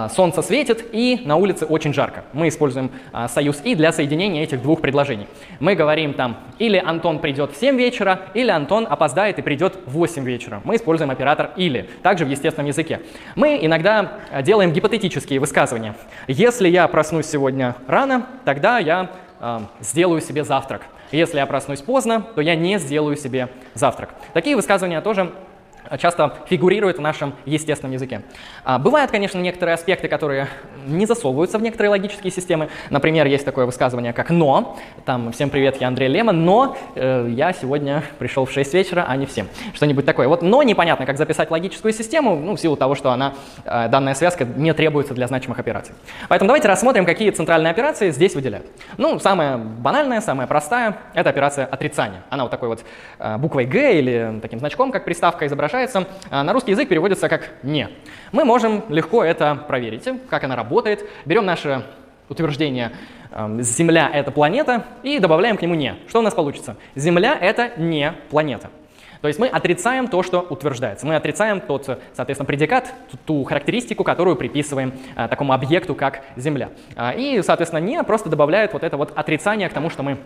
солнце 0.10 0.42
светит 0.42 0.86
и 0.92 1.22
на 1.26 1.36
улице 1.36 1.66
очень 1.66 1.94
жарко. 1.94 2.24
Мы 2.34 2.48
используем 2.48 2.92
а, 3.12 3.28
союз 3.28 3.62
«и» 3.64 3.76
для 3.76 3.92
соединения 3.92 4.44
этих 4.44 4.62
двух 4.62 4.82
предложений. 4.82 5.28
Мы 5.60 5.76
говорим 5.76 6.14
там 6.14 6.38
или 6.58 6.78
Антон 6.78 7.20
придет 7.20 7.52
в 7.52 7.58
7 7.58 7.78
вечера, 7.78 8.22
или 8.34 8.50
Антон 8.50 8.88
опоздает 8.90 9.40
и 9.40 9.42
придет 9.42 9.78
в 9.86 9.92
8 9.92 10.24
вечера. 10.24 10.62
Мы 10.64 10.76
используем 10.78 11.12
оператор 11.12 11.52
«или», 11.56 11.90
также 12.02 12.26
в 12.26 12.30
естественном 12.30 12.68
языке. 12.68 13.02
Мы 13.36 13.60
иногда 13.62 14.14
а, 14.32 14.42
делаем 14.42 14.74
гипотетические 14.74 15.40
высказывания. 15.40 15.96
Если 16.28 16.70
я 16.70 16.88
проснусь 16.88 17.28
сегодня 17.28 17.76
рано, 17.88 18.26
тогда 18.46 18.80
я 18.80 19.12
сделаю 19.82 20.20
себе 20.20 20.44
завтрак. 20.44 20.82
Если 21.12 21.38
я 21.38 21.46
проснусь 21.46 21.82
поздно, 21.82 22.22
то 22.36 22.42
я 22.42 22.56
не 22.56 22.80
сделаю 22.80 23.16
себе 23.16 23.50
завтрак. 23.76 24.10
Такие 24.34 24.56
высказывания 24.56 25.00
тоже 25.02 25.32
часто 25.98 26.36
фигурирует 26.48 26.98
в 26.98 27.02
нашем 27.02 27.34
естественном 27.46 27.94
языке. 27.94 28.22
А, 28.64 28.80
бывают, 28.80 29.12
конечно, 29.12 29.40
некоторые 29.40 29.76
аспекты, 29.76 30.08
которые 30.08 30.48
не 30.86 31.06
засовываются 31.06 31.58
в 31.58 31.62
некоторые 31.62 31.92
логические 31.92 32.32
системы. 32.32 32.70
Например, 32.90 33.26
есть 33.26 33.46
такое 33.46 33.66
высказывание, 33.66 34.14
как 34.14 34.30
«но». 34.30 34.78
Там 35.06 35.32
«Всем 35.32 35.50
привет, 35.50 35.80
я 35.80 35.88
Андрей 35.88 36.10
Лемон, 36.10 36.44
но 36.46 36.78
э, 36.96 37.28
я 37.30 37.54
сегодня 37.54 38.04
пришел 38.20 38.46
в 38.46 38.52
6 38.52 38.74
вечера, 38.74 39.06
а 39.08 39.16
не 39.16 39.26
в 39.26 39.30
7». 39.30 39.46
Что-нибудь 39.74 40.06
такое. 40.06 40.28
Вот 40.28 40.42
«но» 40.42 40.64
непонятно, 40.64 41.06
как 41.06 41.18
записать 41.18 41.52
логическую 41.52 41.94
систему, 41.94 42.36
ну, 42.36 42.56
в 42.56 42.60
силу 42.60 42.76
того, 42.76 42.96
что 42.96 43.12
она, 43.12 43.34
э, 43.66 43.88
данная 43.90 44.14
связка 44.14 44.46
не 44.46 44.74
требуется 44.74 45.14
для 45.14 45.28
значимых 45.28 45.60
операций. 45.60 45.96
Поэтому 46.30 46.48
давайте 46.48 46.68
рассмотрим, 46.68 47.06
какие 47.06 47.30
центральные 47.30 47.72
операции 47.72 48.12
здесь 48.12 48.36
выделяют. 48.36 48.66
Ну, 48.98 49.20
самая 49.20 49.58
банальная, 49.58 50.22
самая 50.22 50.48
простая– 50.48 50.98
это 51.14 51.30
операция 51.30 51.66
отрицания. 51.66 52.24
Она 52.30 52.44
вот 52.44 52.52
такой 52.52 52.70
вот 52.70 52.84
э, 53.20 53.38
буквой 53.38 53.66
«г» 53.66 54.00
или 54.00 54.40
таким 54.42 54.60
значком, 54.60 54.92
как 54.92 55.06
приставка 55.06 55.46
изображает 55.46 55.77
изображается, 55.86 56.08
а, 56.30 56.44
на 56.44 56.54
русский 56.54 56.72
язык 56.72 56.90
переводится 56.90 57.30
как 57.30 57.50
«не». 57.64 57.90
Мы 58.32 58.46
можем 58.46 58.84
легко 58.90 59.24
это 59.24 59.56
проверить, 59.68 60.08
как 60.30 60.44
она 60.44 60.56
работает. 60.56 61.08
Берем 61.26 61.46
наше 61.46 61.84
утверждение 62.30 62.92
«Земля— 63.60 64.10
это 64.14 64.32
планета» 64.32 64.86
и 65.04 65.20
добавляем 65.20 65.58
к 65.58 65.62
нему 65.62 65.76
«не». 65.76 65.96
Что 66.08 66.20
у 66.20 66.22
нас 66.22 66.34
получится? 66.34 66.76
Земля— 66.96 67.38
это 67.42 67.72
не 67.78 68.14
планета. 68.30 68.70
То 69.22 69.28
есть 69.28 69.40
мы 69.40 69.48
отрицаем 69.48 70.08
то, 70.08 70.22
что 70.22 70.42
утверждается. 70.42 71.08
Мы 71.08 71.16
отрицаем 71.16 71.60
тот, 71.60 72.00
соответственно, 72.14 72.46
предикат, 72.46 72.94
ту 73.26 73.44
характеристику, 73.44 74.04
которую 74.04 74.36
приписываем 74.36 74.94
а, 75.16 75.28
такому 75.28 75.54
объекту, 75.54 75.96
как 75.96 76.24
Земля. 76.36 76.70
А, 76.96 77.14
и, 77.14 77.42
соответственно, 77.42 77.80
не 77.80 78.02
просто 78.04 78.30
добавляет 78.30 78.74
вот 78.74 78.84
это 78.84 78.96
вот 78.96 79.14
отрицание 79.16 79.70
к 79.70 79.74
тому, 79.74 79.90
что 79.90 80.04
мы 80.04 80.18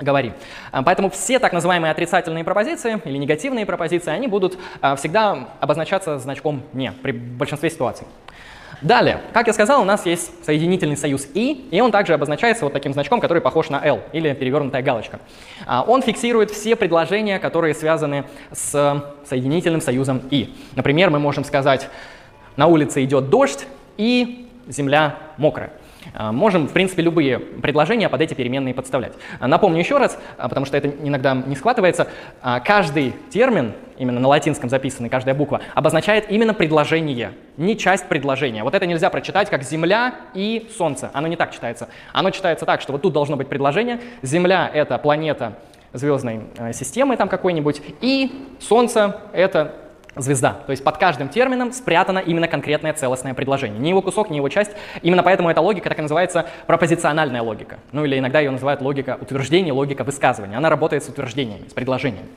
говорим. 0.00 0.32
А, 0.72 0.82
поэтому 0.82 1.10
все 1.10 1.38
так 1.38 1.52
называемые 1.52 1.90
отрицательные 1.90 2.44
пропозиции 2.44 3.00
или 3.04 3.16
негативные 3.16 3.66
пропозиции, 3.66 4.10
они 4.10 4.26
будут 4.26 4.58
а, 4.80 4.96
всегда 4.96 5.48
обозначаться 5.60 6.18
значком 6.18 6.62
«не» 6.72 6.92
при 6.92 7.12
большинстве 7.12 7.70
ситуаций. 7.70 8.06
Далее, 8.82 9.20
как 9.34 9.46
я 9.46 9.52
сказал, 9.52 9.82
у 9.82 9.84
нас 9.84 10.06
есть 10.06 10.32
соединительный 10.44 10.96
союз 10.96 11.26
«и», 11.34 11.68
и 11.70 11.80
он 11.82 11.92
также 11.92 12.14
обозначается 12.14 12.64
вот 12.64 12.72
таким 12.72 12.94
значком, 12.94 13.20
который 13.20 13.42
похож 13.42 13.68
на 13.68 13.84
«л» 13.84 14.00
или 14.12 14.32
перевернутая 14.32 14.82
галочка. 14.82 15.20
А, 15.66 15.84
он 15.86 16.02
фиксирует 16.02 16.50
все 16.50 16.76
предложения, 16.76 17.38
которые 17.38 17.74
связаны 17.74 18.24
с 18.52 19.04
соединительным 19.26 19.82
союзом 19.82 20.22
«и». 20.30 20.54
Например, 20.76 21.10
мы 21.10 21.18
можем 21.18 21.44
сказать 21.44 21.88
«на 22.56 22.66
улице 22.68 23.04
идет 23.04 23.28
дождь» 23.28 23.66
и 23.98 24.48
«земля 24.66 25.16
мокрая». 25.36 25.72
А, 26.14 26.32
можем, 26.32 26.66
в 26.68 26.72
принципе, 26.72 27.02
любые 27.02 27.38
предложения 27.38 28.08
под 28.08 28.20
эти 28.20 28.34
переменные 28.34 28.74
подставлять. 28.74 29.12
А, 29.38 29.46
напомню 29.46 29.78
еще 29.78 29.98
раз, 29.98 30.18
а, 30.38 30.48
потому 30.48 30.66
что 30.66 30.76
это 30.76 30.88
иногда 30.88 31.34
не 31.34 31.56
схватывается, 31.56 32.08
каждый 32.64 33.14
термин, 33.30 33.72
именно 33.98 34.20
на 34.20 34.28
латинском 34.28 34.70
записанный, 34.70 35.08
каждая 35.08 35.34
буква, 35.34 35.60
обозначает 35.74 36.30
именно 36.30 36.54
предложение, 36.54 37.32
не 37.56 37.76
часть 37.76 38.08
предложения. 38.08 38.64
Вот 38.64 38.74
это 38.74 38.86
нельзя 38.86 39.10
прочитать 39.10 39.50
как 39.50 39.62
«Земля» 39.62 40.14
и 40.34 40.68
«Солнце». 40.76 41.10
Оно 41.12 41.28
не 41.28 41.36
так 41.36 41.52
читается. 41.52 41.88
Оно 42.12 42.30
читается 42.30 42.64
так, 42.64 42.80
что 42.80 42.92
вот 42.92 43.02
тут 43.02 43.12
должно 43.12 43.36
быть 43.36 43.48
предложение. 43.48 44.00
Земля— 44.22 44.70
это 44.74 44.96
планета 44.98 45.58
звездной 45.92 46.42
системы 46.72 47.16
там 47.16 47.28
какой-нибудь, 47.28 47.82
и 48.00 48.30
Солнце— 48.60 49.20
это 49.32 49.74
звезда. 50.16 50.58
То 50.66 50.70
есть 50.70 50.82
под 50.82 50.98
каждым 50.98 51.28
термином 51.28 51.72
спрятано 51.72 52.18
именно 52.18 52.48
конкретное 52.48 52.92
целостное 52.92 53.34
предложение. 53.34 53.78
Не 53.78 53.90
его 53.90 54.02
кусок, 54.02 54.30
не 54.30 54.38
его 54.38 54.48
часть. 54.48 54.72
Именно 55.02 55.22
поэтому 55.22 55.50
эта 55.50 55.60
логика 55.60 55.88
так 55.88 55.98
и 55.98 56.02
называется 56.02 56.46
пропозициональная 56.66 57.42
логика. 57.42 57.78
Ну 57.92 58.04
или 58.04 58.18
иногда 58.18 58.40
ее 58.40 58.50
называют 58.50 58.80
логика 58.80 59.18
утверждения, 59.20 59.72
логика 59.72 60.04
высказывания. 60.04 60.56
Она 60.56 60.70
работает 60.70 61.04
с 61.04 61.08
утверждениями, 61.08 61.68
с 61.68 61.72
предложениями. 61.72 62.28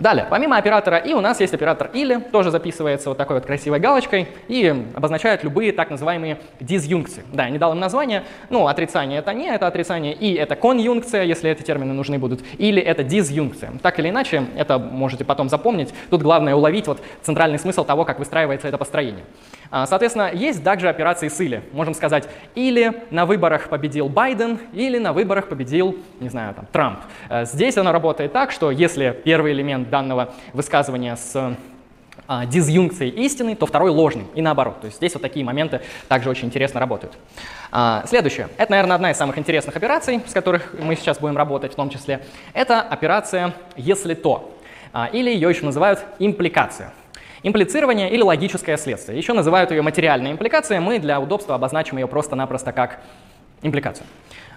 Далее, 0.00 0.26
помимо 0.30 0.56
оператора 0.56 0.96
«и» 0.96 1.12
у 1.12 1.20
нас 1.20 1.40
есть 1.40 1.52
оператор 1.52 1.90
«или», 1.92 2.18
тоже 2.18 2.50
записывается 2.50 3.10
вот 3.10 3.18
такой 3.18 3.36
вот 3.36 3.44
красивой 3.44 3.80
галочкой 3.80 4.28
и 4.48 4.86
обозначает 4.94 5.44
любые 5.44 5.72
так 5.72 5.90
называемые 5.90 6.38
дизъюнкции. 6.58 7.22
Да, 7.32 7.44
я 7.44 7.50
не 7.50 7.58
дал 7.58 7.72
им 7.72 7.80
название, 7.80 8.24
ну, 8.48 8.66
отрицание 8.66 9.18
это 9.18 9.34
не, 9.34 9.48
это 9.48 9.66
отрицание, 9.66 10.14
и 10.14 10.34
это 10.34 10.56
конъюнкция, 10.56 11.24
если 11.24 11.50
эти 11.50 11.62
термины 11.62 11.92
нужны 11.92 12.18
будут, 12.18 12.40
или 12.56 12.80
это 12.80 13.04
дизъюнкция. 13.04 13.72
Так 13.82 13.98
или 13.98 14.08
иначе, 14.08 14.46
это 14.56 14.78
можете 14.78 15.24
потом 15.24 15.50
запомнить. 15.50 15.92
Тут 16.08 16.22
главное 16.22 16.54
уловить 16.54 16.86
вот 16.86 17.02
центральный 17.22 17.58
смысл 17.58 17.84
того, 17.84 18.06
как 18.06 18.18
выстраивается 18.18 18.68
это 18.68 18.78
построение. 18.78 19.24
А, 19.70 19.86
соответственно, 19.86 20.30
есть 20.32 20.64
также 20.64 20.88
операции 20.88 21.28
с 21.28 21.40
«или». 21.40 21.62
Можем 21.72 21.94
сказать 21.94 22.28
«или 22.54 23.02
на 23.10 23.24
выборах 23.24 23.68
победил 23.68 24.08
Байден», 24.08 24.58
или 24.72 24.98
на 24.98 25.12
выборах 25.12 25.48
победил, 25.48 25.96
не 26.18 26.28
знаю, 26.28 26.54
там, 26.54 26.66
Трамп. 26.72 27.00
Э, 27.28 27.44
здесь 27.44 27.76
оно 27.76 27.92
работает 27.92 28.32
так, 28.32 28.50
что 28.50 28.70
если 28.72 29.16
первый 29.24 29.52
элемент 29.52 29.88
данного 29.88 30.34
высказывания 30.52 31.16
с 31.16 31.56
а, 32.26 32.46
дизъюнкцией 32.46 33.10
истины, 33.24 33.54
то 33.54 33.66
второй 33.66 33.90
ложный, 33.90 34.24
и 34.34 34.42
наоборот. 34.42 34.80
То 34.80 34.86
есть 34.86 34.98
здесь 34.98 35.14
вот 35.14 35.22
такие 35.22 35.44
моменты 35.44 35.80
также 36.08 36.30
очень 36.30 36.46
интересно 36.46 36.80
работают. 36.80 37.16
А, 37.70 38.04
следующее. 38.06 38.48
Это, 38.56 38.72
наверное, 38.72 38.96
одна 38.96 39.10
из 39.12 39.16
самых 39.16 39.38
интересных 39.38 39.76
операций, 39.76 40.20
с 40.26 40.32
которых 40.32 40.74
мы 40.80 40.96
сейчас 40.96 41.18
будем 41.18 41.36
работать 41.36 41.72
в 41.72 41.76
том 41.76 41.90
числе. 41.90 42.20
Это 42.52 42.82
операция 42.82 43.54
«если 43.76 44.14
то», 44.14 44.56
или 45.12 45.30
ее 45.30 45.48
еще 45.48 45.64
называют 45.64 46.04
импликация. 46.18 46.92
Имплицирование 47.42 48.10
или 48.10 48.22
логическое 48.22 48.76
следствие. 48.76 49.16
Еще 49.16 49.32
называют 49.32 49.70
ее 49.70 49.82
материальной 49.82 50.32
импликацией, 50.32 50.80
мы 50.80 50.98
для 50.98 51.20
удобства 51.20 51.54
обозначим 51.54 51.96
ее 51.96 52.06
просто-напросто 52.06 52.72
как 52.72 53.00
импликацию. 53.62 54.06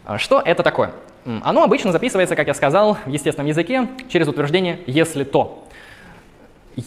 А, 0.06 0.18
что 0.18 0.42
это 0.44 0.64
такое? 0.64 0.92
Оно 1.26 1.64
обычно 1.64 1.94
записывается, 1.94 2.36
как 2.36 2.48
я 2.48 2.54
сказал, 2.54 2.98
в 3.06 3.10
естественном 3.10 3.48
языке 3.48 3.88
через 4.10 4.28
утверждение 4.28 4.80
«если 4.86 5.24
то». 5.24 5.66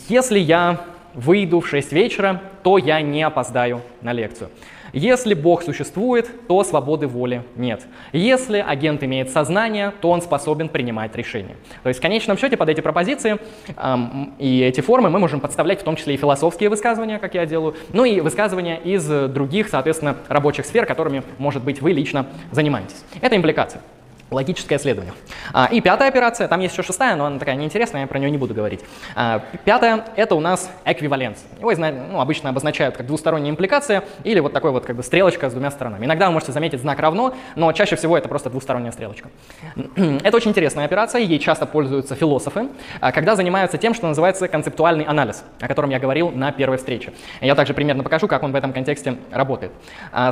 Если 0.09 0.39
я 0.39 0.81
выйду 1.15 1.61
в 1.61 1.69
6 1.69 1.93
вечера, 1.93 2.43
то 2.63 2.77
я 2.77 3.01
не 3.01 3.23
опоздаю 3.23 3.81
на 4.03 4.13
лекцию. 4.13 4.51
Если 4.97 5.35
Бог 5.35 5.63
существует, 5.63 6.27
то 6.49 6.65
свободы 6.65 7.07
воли 7.07 7.45
нет. 7.55 7.83
Если 8.15 8.65
агент 8.67 9.03
имеет 9.03 9.29
сознание, 9.29 9.93
то 10.01 10.09
он 10.09 10.23
способен 10.23 10.71
принимать 10.71 11.15
решения. 11.15 11.57
То 11.83 11.91
есть 11.91 12.01
в 12.01 12.03
конечном 12.03 12.39
счете 12.39 12.57
под 12.57 12.71
эти 12.71 12.81
пропозиции 12.81 13.37
эм, 13.77 14.33
и 14.39 14.63
эти 14.63 14.81
формы 14.81 15.11
мы 15.11 15.19
можем 15.19 15.41
подставлять 15.41 15.83
в 15.83 15.85
том 15.85 15.97
числе 15.97 16.15
и 16.15 16.17
философские 16.17 16.71
высказывания, 16.71 17.19
как 17.19 17.35
я 17.35 17.45
делаю, 17.45 17.75
ну 17.93 18.07
и 18.07 18.21
высказывания 18.21 18.79
из 18.79 19.07
других, 19.07 19.69
соответственно, 19.69 20.17
рабочих 20.29 20.65
сфер, 20.65 20.87
которыми, 20.87 21.23
может 21.37 21.63
быть, 21.63 21.83
вы 21.83 21.93
лично 21.93 22.25
занимаетесь. 22.51 23.05
Это 23.21 23.37
импликация. 23.37 23.83
Логическое 24.29 24.79
следование. 24.79 25.15
А, 25.53 25.69
и 25.71 25.81
пятая 25.81 26.09
операция, 26.09 26.49
там 26.49 26.59
есть 26.59 26.75
еще 26.75 26.83
шестая, 26.83 27.15
но 27.15 27.27
она 27.27 27.39
такая 27.39 27.55
неинтересная, 27.55 28.01
я 28.01 28.07
про 28.09 28.19
нее 28.19 28.29
не 28.29 28.39
буду 28.39 28.55
говорить. 28.55 28.81
А, 29.15 29.41
пятая— 29.65 30.05
это 30.17 30.35
у 30.35 30.41
нас 30.41 30.69
эквиваленция. 30.85 31.49
Его 31.61 31.73
ну, 32.11 32.21
обычно 32.21 32.51
обозначают 32.51 32.97
как 32.97 33.07
двусторонняя 33.07 33.53
импликация 33.53 34.03
или 34.25 34.41
вот 34.41 34.53
такой 34.53 34.73
вот 34.73 34.85
как 34.85 34.97
бы 34.97 35.05
стрелочка 35.05 35.49
с 35.49 35.53
двумя 35.53 35.71
сторонами. 35.71 36.07
Иногда 36.07 36.27
вы 36.27 36.33
можете 36.33 36.51
заметить 36.51 36.81
знак 36.81 36.99
равно, 36.99 37.37
но 37.55 37.71
чаще 37.71 37.95
всего 37.95 38.19
это 38.19 38.29
просто 38.29 38.51
двусторонняя 38.51 38.91
стрелочка. 38.91 39.29
Это 40.25 40.37
очень 40.37 40.51
интересная 40.51 40.87
операция, 40.87 41.21
ей 41.21 41.39
часто 41.39 41.67
пользуются 41.67 42.17
философы, 42.17 42.69
а, 43.01 43.13
когда 43.13 43.37
занимаются 43.37 43.79
тем, 43.79 43.95
что 43.95 44.09
называется 44.09 44.49
концептуальный 44.49 45.05
анализ, 45.05 45.45
о 45.61 45.69
котором 45.69 45.91
я 45.91 46.01
говорил 46.01 46.31
на 46.31 46.51
первой 46.51 46.79
встрече. 46.79 47.13
Я 47.41 47.55
также 47.55 47.75
примерно 47.75 48.03
покажу, 48.03 48.27
как 48.27 48.43
он 48.43 48.51
в 48.51 48.57
этом 48.57 48.73
контексте 48.73 49.19
работает. 49.31 49.71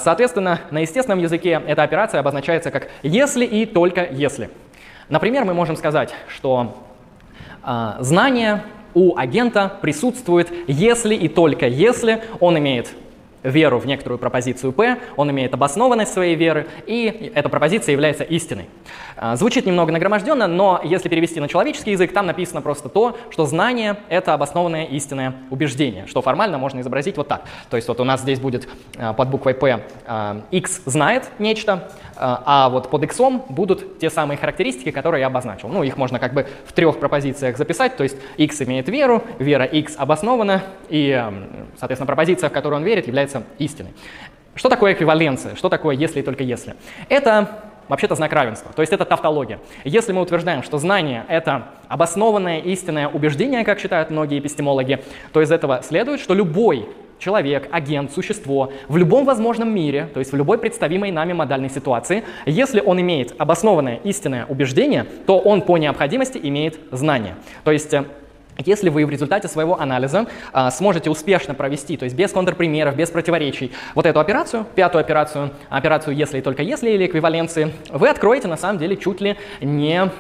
Соответственно, 0.01 0.61
на 0.71 0.79
естественном 0.79 1.21
языке 1.21 1.63
эта 1.67 1.83
операция 1.83 2.21
обозначается 2.21 2.71
как 2.71 2.89
«если 3.03 3.45
и 3.45 3.67
то 3.67 3.84
только 3.85 4.09
если. 4.11 4.49
Например, 5.11 5.45
мы 5.45 5.53
можем 5.53 5.77
сказать, 5.77 6.15
что 6.29 6.75
э, 7.63 7.97
знание 8.01 8.63
у 8.95 9.19
агента 9.19 9.79
присутствует, 9.83 10.51
если 10.67 11.15
и 11.15 11.29
только 11.29 11.67
если 11.67 12.23
он 12.41 12.57
имеет 12.57 12.89
веру 13.45 13.79
в 13.79 13.87
некоторую 13.87 14.19
пропозицию 14.19 14.73
P, 14.73 14.99
он 15.17 15.31
имеет 15.31 15.55
обоснованность 15.55 16.13
своей 16.13 16.35
веры, 16.35 16.67
и 16.87 17.31
эта 17.35 17.49
пропозиция 17.49 17.93
является 17.93 18.25
истиной. 18.25 18.67
А, 19.17 19.37
звучит 19.37 19.67
немного 19.67 19.93
нагроможденно, 19.93 20.49
но 20.49 20.81
если 20.83 21.09
перевести 21.09 21.39
на 21.39 21.49
человеческий 21.49 21.93
язык, 21.93 22.13
там 22.13 22.27
написано 22.27 22.63
просто 22.63 22.89
то, 22.89 23.17
что 23.31 23.47
знание— 23.47 23.99
это 24.09 24.35
обоснованное 24.35 24.87
истинное 24.87 25.35
убеждение, 25.51 26.07
что 26.07 26.23
формально 26.23 26.59
можно 26.59 26.81
изобразить 26.81 27.17
вот 27.17 27.29
так. 27.29 27.45
То 27.71 27.77
есть 27.77 27.87
вот 27.87 28.01
у 28.01 28.05
нас 28.05 28.23
здесь 28.23 28.41
будет 28.41 28.67
а, 28.97 29.13
под 29.13 29.29
буквой 29.29 29.55
P 29.55 29.85
x 30.51 30.83
знает 30.87 31.31
нечто, 31.39 31.91
а 32.17 32.69
вот 32.71 32.91
под 32.91 33.03
x 33.05 33.21
будут 33.49 33.99
те 33.99 34.11
самые 34.11 34.39
характеристики, 34.39 34.91
которые 34.91 35.21
я 35.21 35.27
обозначил. 35.27 35.69
Ну, 35.69 35.83
их 35.83 35.97
можно 35.97 36.19
как 36.19 36.33
бы 36.33 36.47
в 36.67 36.73
трех 36.73 36.99
пропозициях 36.99 37.57
записать, 37.57 37.97
то 37.97 38.03
есть 38.03 38.17
x 38.37 38.63
имеет 38.63 38.89
веру, 38.89 39.23
вера 39.39 39.65
x 39.65 39.95
обоснована, 39.97 40.63
и, 40.89 41.23
соответственно, 41.79 42.07
пропозиция, 42.07 42.51
в 42.51 42.53
которую 42.53 42.81
он 42.81 42.85
верит, 42.85 43.07
является 43.07 43.34
истиной. 43.59 43.95
Что 44.55 44.69
такое 44.69 44.93
эквиваленция? 44.93 45.57
Что 45.57 45.69
такое 45.69 45.97
если 45.97 46.21
и 46.21 46.23
только 46.23 46.45
если? 46.45 46.77
Это 47.09 47.65
вообще-то 47.89 48.15
знак 48.15 48.33
равенства, 48.33 48.73
то 48.73 48.83
есть 48.83 48.93
это 48.93 49.05
тавтология. 49.05 49.59
Если 49.85 50.13
мы 50.13 50.23
утверждаем, 50.23 50.63
что 50.63 50.79
знание— 50.79 51.25
это 51.29 51.69
обоснованное 51.89 52.61
истинное 52.61 53.09
убеждение, 53.09 53.65
как 53.65 53.79
считают 53.79 54.11
многие 54.11 54.39
эпистемологи, 54.39 55.03
то 55.33 55.43
из 55.43 55.51
этого 55.53 55.83
следует, 55.83 56.21
что 56.21 56.35
любой 56.35 56.89
человек, 57.19 57.69
агент, 57.71 58.13
существо 58.13 58.73
в 58.89 58.97
любом 58.97 59.25
возможном 59.25 59.75
мире, 59.75 60.09
то 60.13 60.21
есть 60.21 60.33
в 60.33 60.37
любой 60.37 60.59
представимой 60.59 61.11
нами 61.11 61.33
модальной 61.33 61.71
ситуации, 61.71 62.25
если 62.47 62.81
он 62.81 63.01
имеет 63.01 63.35
обоснованное 63.39 63.97
истинное 64.05 64.47
убеждение, 64.47 65.07
то 65.27 65.39
он 65.39 65.63
по 65.63 65.79
необходимости 65.79 66.39
имеет 66.43 66.79
знание. 66.91 67.37
То 67.65 67.71
есть 67.71 67.95
э, 67.95 68.05
если 68.59 68.89
вы 68.89 69.05
в 69.07 69.11
результате 69.11 69.49
своего 69.49 69.81
анализа 69.81 70.27
а, 70.53 70.71
сможете 70.71 71.11
успешно 71.11 71.55
провести, 71.55 71.97
то 71.97 72.05
есть 72.05 72.17
без 72.17 72.33
контрпримеров, 72.33 72.97
без 72.97 73.11
противоречий, 73.11 73.73
вот 73.95 74.07
эту 74.07 74.21
операцию, 74.21 74.67
пятую 74.75 75.01
операцию, 75.01 75.51
операцию 75.69 76.17
«если 76.17 76.39
и 76.39 76.43
только 76.43 76.63
если» 76.63 76.91
или 76.91 77.07
эквиваленции, 77.07 77.73
вы 77.91 78.09
откроете 78.09 78.49
на 78.49 78.57
самом 78.57 78.79
деле 78.79 78.97
чуть 78.97 79.21
ли 79.21 79.37
не 79.61 80.11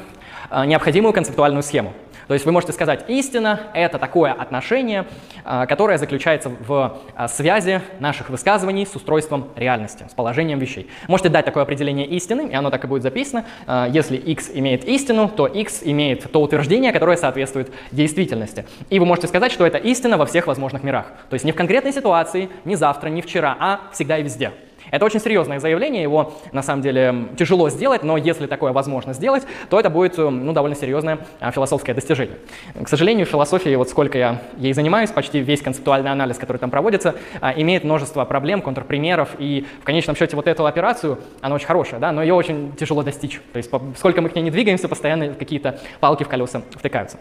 а, 0.51 0.67
необходимую 0.67 1.13
концептуальную 1.13 1.63
схему. 1.63 1.93
То 2.27 2.35
есть 2.35 2.47
вы 2.47 2.53
можете 2.53 2.73
сказать, 2.73 3.05
истина— 3.09 3.61
это 3.75 3.99
такое 3.99 4.33
отношение, 4.33 5.07
а, 5.45 5.67
которое 5.67 5.99
заключается 5.99 6.49
в 6.49 6.99
а, 7.15 7.29
связи 7.29 7.83
наших 8.01 8.31
высказываний 8.31 8.87
с 8.87 8.95
устройством 8.95 9.49
реальности, 9.57 10.07
с 10.11 10.15
положением 10.15 10.59
вещей. 10.59 10.89
Можете 11.09 11.29
дать 11.29 11.45
такое 11.45 11.63
определение 11.63 12.07
истины, 12.07 12.49
и 12.51 12.55
оно 12.55 12.71
так 12.71 12.85
и 12.85 12.87
будет 12.87 13.03
записано. 13.03 13.45
А, 13.67 13.89
если 13.89 14.17
x 14.17 14.51
имеет 14.55 14.85
истину, 14.85 15.29
то 15.29 15.47
x 15.47 15.83
имеет 15.85 16.31
то 16.31 16.41
утверждение, 16.41 16.93
которое 16.93 17.17
соответствует 17.17 17.73
действительности. 17.93 18.65
И 18.91 18.99
вы 18.99 19.07
можете 19.07 19.29
сказать, 19.29 19.53
что 19.53 19.67
это 19.67 19.79
истина 19.79 20.17
во 20.17 20.27
всех 20.27 20.47
возможных 20.47 20.83
мирах. 20.83 21.07
То 21.29 21.35
есть 21.35 21.45
не 21.45 21.53
в 21.53 21.57
конкретной 21.57 21.93
ситуации, 21.93 22.49
не 22.65 22.77
завтра, 22.77 23.09
не 23.09 23.23
вчера, 23.23 23.57
а 23.59 23.81
всегда 23.93 24.19
и 24.19 24.23
везде. 24.23 24.53
Это 24.95 25.07
очень 25.07 25.19
серьезное 25.19 25.59
заявление, 25.59 26.05
его 26.05 26.35
на 26.53 26.63
самом 26.63 26.81
деле 26.81 27.27
тяжело 27.37 27.69
сделать, 27.69 28.05
но 28.05 28.17
если 28.17 28.47
такое 28.47 28.73
возможно 28.73 29.13
сделать, 29.13 29.43
то 29.69 29.81
это 29.81 29.91
будет 29.91 30.19
ну, 30.19 30.53
довольно 30.53 30.77
серьезное 30.77 31.19
а, 31.41 31.51
философское 31.51 31.95
достижение. 31.95 32.37
К 32.81 32.89
сожалению, 32.89 33.27
философия, 33.27 33.77
вот 33.77 33.89
сколько 33.89 34.17
я 34.17 34.41
ей 34.57 34.73
занимаюсь, 34.73 35.11
почти 35.11 35.41
весь 35.41 35.63
концептуальный 35.63 36.13
анализ, 36.13 36.39
который 36.39 36.59
там 36.59 36.71
проводится, 36.71 37.17
а, 37.41 37.53
имеет 37.57 37.83
множество 37.83 38.25
проблем, 38.25 38.63
контрпримеров, 38.63 39.31
и 39.41 39.67
в 39.81 39.85
конечном 39.85 40.15
счете 40.15 40.37
вот 40.37 40.47
эту 40.47 40.65
операцию, 40.65 41.19
она 41.41 41.57
очень 41.57 41.67
хорошая, 41.67 41.99
да, 41.99 42.13
но 42.13 42.23
ее 42.23 42.35
очень 42.35 42.73
тяжело 42.77 43.03
достичь. 43.03 43.41
То 43.53 43.57
есть 43.57 43.69
сколько 43.99 44.21
мы 44.21 44.29
к 44.29 44.37
ней 44.37 44.43
не 44.43 44.53
двигаемся, 44.53 44.89
постоянно 44.89 45.35
какие-то 45.35 45.81
палки 45.99 46.23
в 46.23 46.29
колеса 46.29 46.63
втыкаются. 46.71 47.19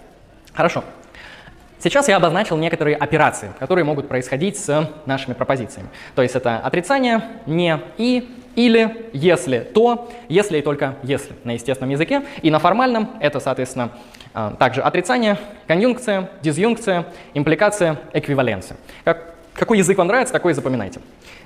Хорошо. 0.53 0.83
Сейчас 1.83 2.07
я 2.07 2.15
обозначил 2.15 2.55
некоторые 2.55 2.95
операции, 2.95 3.51
которые 3.59 3.83
могут 3.83 4.07
происходить 4.07 4.57
с 4.57 4.89
нашими 5.05 5.33
пропозициями. 5.33 5.89
То 6.15 6.21
есть 6.21 6.33
это 6.33 6.59
отрицание, 6.59 7.21
не 7.45 7.77
и, 7.97 8.37
или, 8.55 9.09
если, 9.11 9.59
то, 9.59 10.09
если 10.29 10.59
и 10.59 10.61
только 10.61 10.95
если 11.03 11.33
на 11.43 11.51
естественном 11.51 11.89
языке. 11.89 12.21
И 12.41 12.49
на 12.51 12.59
формальном 12.59 13.09
это, 13.19 13.41
соответственно, 13.41 13.89
а, 14.33 14.51
также 14.51 14.79
отрицание, 14.79 15.37
конъюнкция, 15.67 16.29
дизъюнкция, 16.41 17.05
импликация, 17.33 17.99
эквиваленция. 18.13 18.77
Как, 19.03 19.35
какой 19.51 19.79
язык 19.79 19.97
вам 19.97 20.07
нравится, 20.07 20.33
такой 20.33 20.53
и 20.53 20.55
запоминайте. 20.55 21.01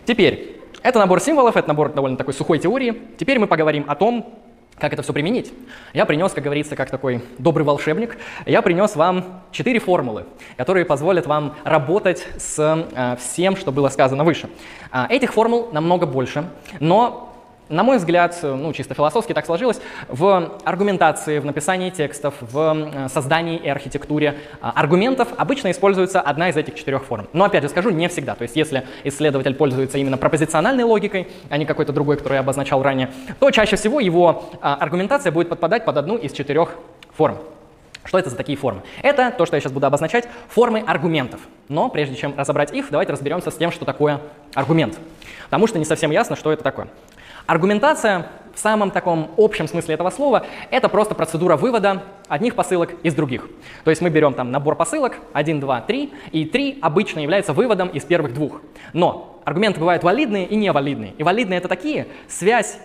Теперь, 0.05 0.61
это 0.83 0.99
набор 0.99 1.19
символов, 1.19 1.57
это 1.57 1.67
набор 1.67 1.93
довольно 1.93 2.15
такой 2.15 2.35
сухой 2.35 2.59
теории. 2.59 3.01
Теперь 3.17 3.39
мы 3.39 3.47
поговорим 3.47 3.85
о 3.87 3.95
том, 3.95 4.36
как 4.79 4.93
это 4.93 5.01
все 5.01 5.11
применить? 5.11 5.51
Я 5.93 6.05
принес, 6.05 6.31
как 6.33 6.43
говорится, 6.43 6.75
как 6.75 6.89
такой 6.89 7.23
добрый 7.39 7.65
волшебник, 7.65 8.17
я 8.45 8.61
принес 8.61 8.95
вам 8.95 9.41
четыре 9.51 9.79
формулы, 9.79 10.25
которые 10.55 10.85
позволят 10.85 11.25
вам 11.25 11.55
работать 11.63 12.27
с 12.37 12.87
э, 12.95 13.15
всем, 13.19 13.55
что 13.55 13.71
было 13.71 13.89
сказано 13.89 14.23
выше. 14.23 14.49
Э, 14.91 15.07
этих 15.09 15.33
формул 15.33 15.69
намного 15.71 16.05
больше, 16.05 16.49
но 16.79 17.26
на 17.69 17.83
мой 17.83 17.97
взгляд, 17.97 18.37
ну, 18.41 18.71
чисто 18.73 18.93
философски 18.93 19.33
так 19.33 19.45
сложилось, 19.45 19.79
в 20.07 20.57
аргументации, 20.63 21.39
в 21.39 21.45
написании 21.45 21.89
текстов, 21.89 22.35
в 22.39 22.91
э, 22.93 23.09
создании 23.09 23.57
и 23.57 23.67
архитектуре 23.67 24.35
а, 24.61 24.71
аргументов 24.71 25.29
обычно 25.37 25.71
используется 25.71 26.21
одна 26.21 26.49
из 26.49 26.57
этих 26.57 26.75
четырех 26.75 27.03
форм. 27.03 27.27
Но, 27.33 27.45
опять 27.45 27.63
же 27.63 27.69
скажу, 27.69 27.89
не 27.89 28.07
всегда. 28.07 28.35
То 28.35 28.43
есть, 28.43 28.55
если 28.55 28.85
исследователь 29.03 29.55
пользуется 29.55 29.97
именно 29.97 30.17
пропозициональной 30.17 30.83
логикой, 30.83 31.27
а 31.49 31.57
не 31.57 31.65
какой-то 31.65 31.91
другой, 31.93 32.17
которую 32.17 32.37
я 32.37 32.41
обозначал 32.41 32.81
ранее, 32.81 33.11
то 33.39 33.51
чаще 33.51 33.75
всего 33.75 33.99
его 33.99 34.49
а, 34.61 34.75
аргументация 34.75 35.31
будет 35.31 35.49
подпадать 35.49 35.85
под 35.85 35.97
одну 35.97 36.15
из 36.17 36.31
четырех 36.31 36.75
форм. 37.15 37.37
Что 38.07 38.17
это 38.17 38.29
за 38.29 38.37
такие 38.37 38.57
формы? 38.57 38.83
Это 39.01 39.31
то, 39.37 39.45
что 39.45 39.57
я 39.57 39.61
сейчас 39.61 39.73
буду 39.73 39.85
обозначать, 39.85 40.29
формы 40.47 40.79
аргументов. 40.79 41.41
Но 41.67 41.89
прежде 41.89 42.15
чем 42.15 42.33
разобрать 42.37 42.73
их, 42.73 42.87
давайте 42.89 43.11
разберемся 43.11 43.51
с 43.51 43.55
тем, 43.55 43.69
что 43.69 43.83
такое 43.83 44.21
аргумент. 44.53 44.97
Потому 45.45 45.67
что 45.67 45.77
не 45.77 45.83
совсем 45.83 46.11
ясно, 46.11 46.37
что 46.37 46.53
это 46.53 46.63
такое. 46.63 46.87
Аргументация 47.47 48.27
в 48.53 48.59
самом 48.59 48.91
таком 48.91 49.31
общем 49.37 49.69
смысле 49.69 49.93
этого 49.93 50.09
слова– 50.09 50.45
это 50.71 50.89
просто 50.89 51.15
процедура 51.15 51.55
вывода 51.55 52.03
одних 52.27 52.55
посылок 52.55 52.91
из 53.03 53.15
других. 53.15 53.47
То 53.85 53.89
есть 53.89 54.01
мы 54.01 54.09
берем 54.09 54.33
там 54.33 54.51
набор 54.51 54.75
посылок 54.75 55.17
1, 55.31 55.61
2, 55.61 55.81
3, 55.81 56.13
и 56.33 56.45
3 56.45 56.79
обычно 56.81 57.21
является 57.21 57.53
выводом 57.53 57.87
из 57.87 58.03
первых 58.03 58.33
двух. 58.33 58.61
Но 58.91 59.39
аргументы 59.45 59.79
бывают 59.79 60.03
валидные 60.03 60.45
и 60.45 60.57
невалидные. 60.57 61.13
И 61.17 61.23
валидные– 61.23 61.57
это 61.59 61.69
такие, 61.69 62.07
связь 62.27 62.79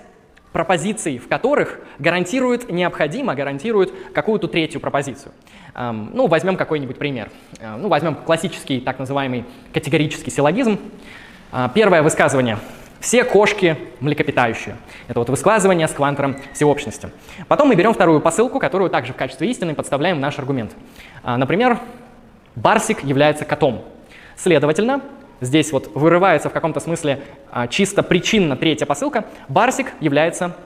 пропозиций, 0.53 1.19
в 1.19 1.27
которых 1.27 1.81
гарантирует, 1.99 2.71
необходимо 2.71 3.35
гарантирует 3.35 3.93
какую-то 4.15 4.47
третью 4.47 4.81
пропозицию. 4.81 5.33
Эм, 5.75 6.11
ну, 6.13 6.29
возьмем 6.29 6.57
какой-нибудь 6.57 6.99
пример. 6.99 7.31
Э, 7.59 7.77
ну, 7.79 7.89
возьмем 7.89 8.15
классический 8.15 8.79
так 8.81 8.99
называемый 8.99 9.47
категорический 9.73 10.31
силлогизм. 10.31 10.79
Э, 11.51 11.69
первое 11.75 12.03
высказывание– 12.03 12.59
все 13.03 13.25
кошки 13.25 13.77
млекопитающие. 14.01 14.77
Это 15.09 15.19
вот 15.19 15.29
высказывание 15.29 15.89
с 15.89 15.91
квантером 15.91 16.37
всеобщности. 16.55 17.11
Потом 17.49 17.69
мы 17.69 17.75
берем 17.75 17.93
вторую 17.93 18.21
посылку, 18.21 18.61
которую 18.61 18.91
также 18.91 19.13
в 19.13 19.17
качестве 19.17 19.51
истины 19.51 19.75
подставляем 19.75 20.19
в 20.19 20.21
наш 20.21 20.39
аргумент. 20.39 20.73
А, 21.25 21.37
например, 21.37 21.79
Барсик 22.55 23.03
является 23.03 23.45
котом. 23.45 23.85
Следовательно, 24.37 25.03
здесь 25.41 25.73
вот 25.73 25.91
вырывается 25.95 26.49
в 26.49 26.53
каком-то 26.53 26.79
смысле 26.79 27.21
а, 27.51 27.67
чисто 27.67 28.05
причинно 28.05 28.57
третья 28.57 28.87
посылка. 28.87 29.25
Барсик 29.49 29.89
является 30.01 30.57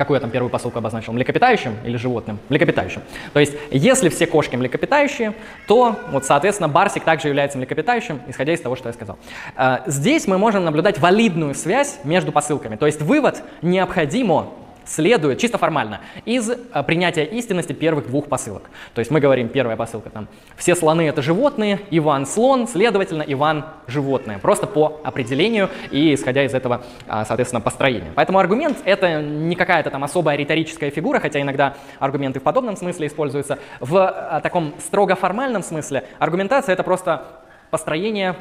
Какую 0.00 0.16
я 0.16 0.20
там 0.22 0.30
первую 0.30 0.48
посылку 0.48 0.78
обозначил? 0.78 1.12
Млекопитающим 1.12 1.76
или 1.84 1.98
животным? 1.98 2.38
Млекопитающим. 2.48 3.02
То 3.34 3.38
есть, 3.38 3.52
если 3.70 4.08
все 4.08 4.26
кошки 4.26 4.56
млекопитающие, 4.56 5.34
то, 5.66 5.94
вот, 6.10 6.24
соответственно, 6.24 6.70
барсик 6.70 7.04
также 7.04 7.28
является 7.28 7.58
млекопитающим, 7.58 8.22
исходя 8.26 8.54
из 8.54 8.62
того, 8.62 8.76
что 8.76 8.88
я 8.88 8.94
сказал. 8.94 9.18
А, 9.56 9.82
здесь 9.84 10.26
мы 10.26 10.38
можем 10.38 10.64
наблюдать 10.64 10.98
валидную 10.98 11.54
связь 11.54 11.98
между 12.02 12.32
посылками. 12.32 12.76
То 12.76 12.86
есть, 12.86 13.02
вывод 13.02 13.42
необходимо 13.60 14.54
следует 14.90 15.38
чисто 15.38 15.56
формально 15.56 16.00
из 16.24 16.50
а, 16.72 16.82
принятия 16.82 17.24
истинности 17.24 17.72
первых 17.72 18.08
двух 18.08 18.26
посылок. 18.26 18.70
То 18.92 18.98
есть 18.98 19.10
мы 19.10 19.20
говорим, 19.20 19.48
первая 19.48 19.76
посылка 19.76 20.10
там, 20.10 20.26
все 20.56 20.74
слоны 20.74 21.02
это 21.02 21.22
животные, 21.22 21.80
Иван 21.90 22.26
слон, 22.26 22.66
следовательно, 22.66 23.22
Иван 23.26 23.64
животное. 23.86 24.38
Просто 24.38 24.66
по 24.66 25.00
определению 25.04 25.70
и 25.90 26.14
исходя 26.14 26.44
из 26.44 26.54
этого, 26.54 26.82
а, 27.06 27.24
соответственно, 27.24 27.60
построения. 27.60 28.10
Поэтому 28.16 28.40
аргумент 28.40 28.78
это 28.84 29.22
не 29.22 29.54
какая-то 29.54 29.90
там 29.90 30.02
особая 30.02 30.36
риторическая 30.36 30.90
фигура, 30.90 31.20
хотя 31.20 31.40
иногда 31.40 31.76
аргументы 32.00 32.40
в 32.40 32.42
подобном 32.42 32.76
смысле 32.76 33.06
используются. 33.06 33.58
В 33.78 33.96
а, 33.96 34.40
таком 34.40 34.74
строго 34.80 35.14
формальном 35.14 35.62
смысле 35.62 36.04
аргументация 36.18 36.72
это 36.72 36.82
просто 36.82 37.26
построение 37.70 38.34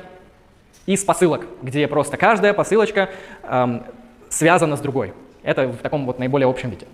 из 0.88 1.04
посылок, 1.04 1.46
где 1.62 1.88
просто 1.88 2.18
каждая 2.18 2.54
посылочка 2.54 3.10
эм, 3.44 3.84
связана 4.30 4.76
с 4.76 4.80
другой. 4.80 5.14
Это 5.44 5.68
в 5.68 5.78
таком 5.78 6.06
вот 6.06 6.20
наиболее 6.20 6.48
общем 6.48 6.70
виде. 6.70 6.88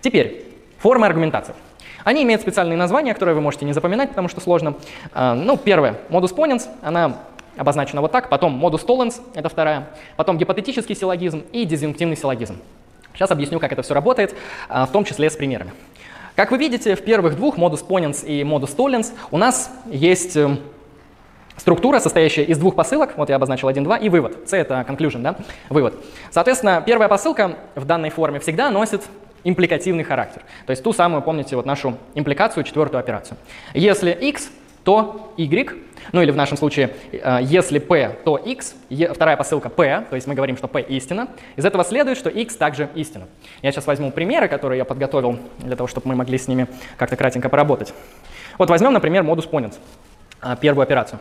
Теперь, 0.00 0.44
формы 0.78 1.06
аргументации. 1.06 1.54
Они 2.04 2.22
имеют 2.22 2.42
специальные 2.42 2.76
названия, 2.76 3.14
которые 3.14 3.34
вы 3.34 3.40
можете 3.40 3.64
не 3.64 3.72
запоминать, 3.72 4.10
потому 4.10 4.28
что 4.28 4.40
сложно. 4.40 4.74
А, 5.12 5.34
ну, 5.34 5.56
первое, 5.56 5.98
модус 6.08 6.32
поненс, 6.32 6.68
она 6.82 7.18
обозначена 7.56 8.00
вот 8.00 8.12
так, 8.12 8.28
потом 8.28 8.52
модус 8.52 8.84
толленс, 8.84 9.20
это 9.34 9.48
вторая, 9.48 9.88
потом 10.16 10.38
гипотетический 10.38 10.94
силлогизм 10.94 11.44
и 11.52 11.64
дизъюнктивный 11.64 12.16
силлогизм. 12.16 12.58
Сейчас 13.14 13.30
объясню, 13.30 13.58
как 13.58 13.72
это 13.72 13.82
все 13.82 13.94
работает, 13.94 14.36
а, 14.68 14.86
в 14.86 14.92
том 14.92 15.04
числе 15.04 15.30
с 15.30 15.36
примерами. 15.36 15.72
Как 16.36 16.50
вы 16.50 16.58
видите, 16.58 16.94
в 16.96 17.02
первых 17.02 17.36
двух, 17.36 17.56
модус 17.56 17.82
поненс 17.82 18.22
и 18.22 18.44
модус 18.44 18.72
толленс, 18.72 19.14
у 19.30 19.38
нас 19.38 19.72
есть 19.86 20.36
эм, 20.36 20.60
Структура, 21.56 21.98
состоящая 21.98 22.44
из 22.44 22.58
двух 22.58 22.74
посылок, 22.74 23.16
вот 23.16 23.28
я 23.30 23.36
обозначил 23.36 23.68
1, 23.68 23.82
2, 23.82 23.96
и 23.96 24.08
вывод. 24.08 24.48
C— 24.48 24.56
это 24.58 24.84
conclusion, 24.88 25.22
да, 25.22 25.36
вывод. 25.70 25.94
Соответственно, 26.30 26.82
первая 26.84 27.08
посылка 27.08 27.56
в 27.74 27.84
данной 27.84 28.10
форме 28.10 28.40
всегда 28.40 28.70
носит 28.70 29.02
импликативный 29.44 30.04
характер. 30.04 30.42
То 30.66 30.72
есть 30.72 30.82
ту 30.82 30.92
самую, 30.92 31.22
помните, 31.22 31.56
вот 31.56 31.66
нашу 31.66 31.96
импликацию, 32.14 32.64
четвертую 32.64 33.00
операцию. 33.00 33.38
Если 33.74 34.10
x, 34.10 34.50
то 34.84 35.32
y, 35.36 35.72
ну 36.12 36.22
или 36.22 36.30
в 36.30 36.36
нашем 36.36 36.56
случае, 36.56 36.90
э, 37.12 37.38
если 37.42 37.78
p, 37.78 38.16
то 38.24 38.36
x, 38.36 38.74
вторая 39.10 39.36
посылка 39.36 39.68
p, 39.68 40.04
то 40.08 40.14
есть 40.14 40.26
мы 40.26 40.34
говорим, 40.34 40.56
что 40.56 40.68
p 40.68 40.80
истина. 40.82 41.28
Из 41.56 41.64
этого 41.64 41.84
следует, 41.84 42.18
что 42.18 42.28
x 42.28 42.56
также 42.56 42.88
истина. 42.94 43.26
Я 43.62 43.72
сейчас 43.72 43.86
возьму 43.86 44.10
примеры, 44.10 44.48
которые 44.48 44.78
я 44.78 44.84
подготовил 44.84 45.38
для 45.58 45.76
того, 45.76 45.86
чтобы 45.86 46.08
мы 46.08 46.16
могли 46.16 46.38
с 46.38 46.48
ними 46.48 46.66
как-то 46.96 47.16
кратенько 47.16 47.48
поработать. 47.48 47.94
Вот 48.58 48.70
возьмем, 48.70 48.92
например, 48.92 49.22
модус 49.22 49.46
ponens, 49.46 49.74
э, 50.42 50.56
первую 50.60 50.82
операцию. 50.82 51.20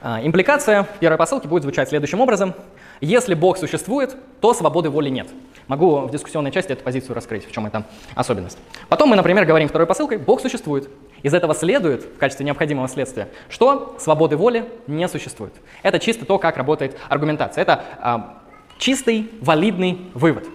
А, 0.00 0.20
импликация 0.22 0.86
первой 1.00 1.16
посылки 1.16 1.46
будет 1.46 1.62
звучать 1.62 1.88
следующим 1.88 2.20
образом. 2.20 2.54
Если 3.00 3.34
Бог 3.34 3.58
существует, 3.58 4.16
то 4.40 4.54
свободы 4.54 4.90
воли 4.90 5.08
нет. 5.08 5.28
Могу 5.66 6.00
в 6.00 6.10
дискуссионной 6.10 6.50
части 6.50 6.72
эту 6.72 6.84
позицию 6.84 7.14
раскрыть, 7.14 7.48
в 7.48 7.52
чем 7.52 7.66
это 7.66 7.84
особенность. 8.14 8.58
Потом 8.88 9.08
мы, 9.10 9.16
например, 9.16 9.44
говорим 9.44 9.68
второй 9.68 9.86
посылкой, 9.86 10.18
Бог 10.18 10.40
существует. 10.40 10.88
Из 11.22 11.34
этого 11.34 11.54
следует, 11.54 12.04
в 12.04 12.18
качестве 12.18 12.46
необходимого 12.46 12.88
следствия, 12.88 13.28
что 13.48 13.96
свободы 13.98 14.36
воли 14.36 14.68
не 14.86 15.08
существует. 15.08 15.52
Это 15.82 15.98
чисто 15.98 16.24
то, 16.24 16.38
как 16.38 16.56
работает 16.56 16.96
аргументация. 17.08 17.62
Это 17.62 17.84
а, 18.00 18.38
чистый, 18.78 19.30
валидный 19.40 19.98
вывод. 20.14 20.46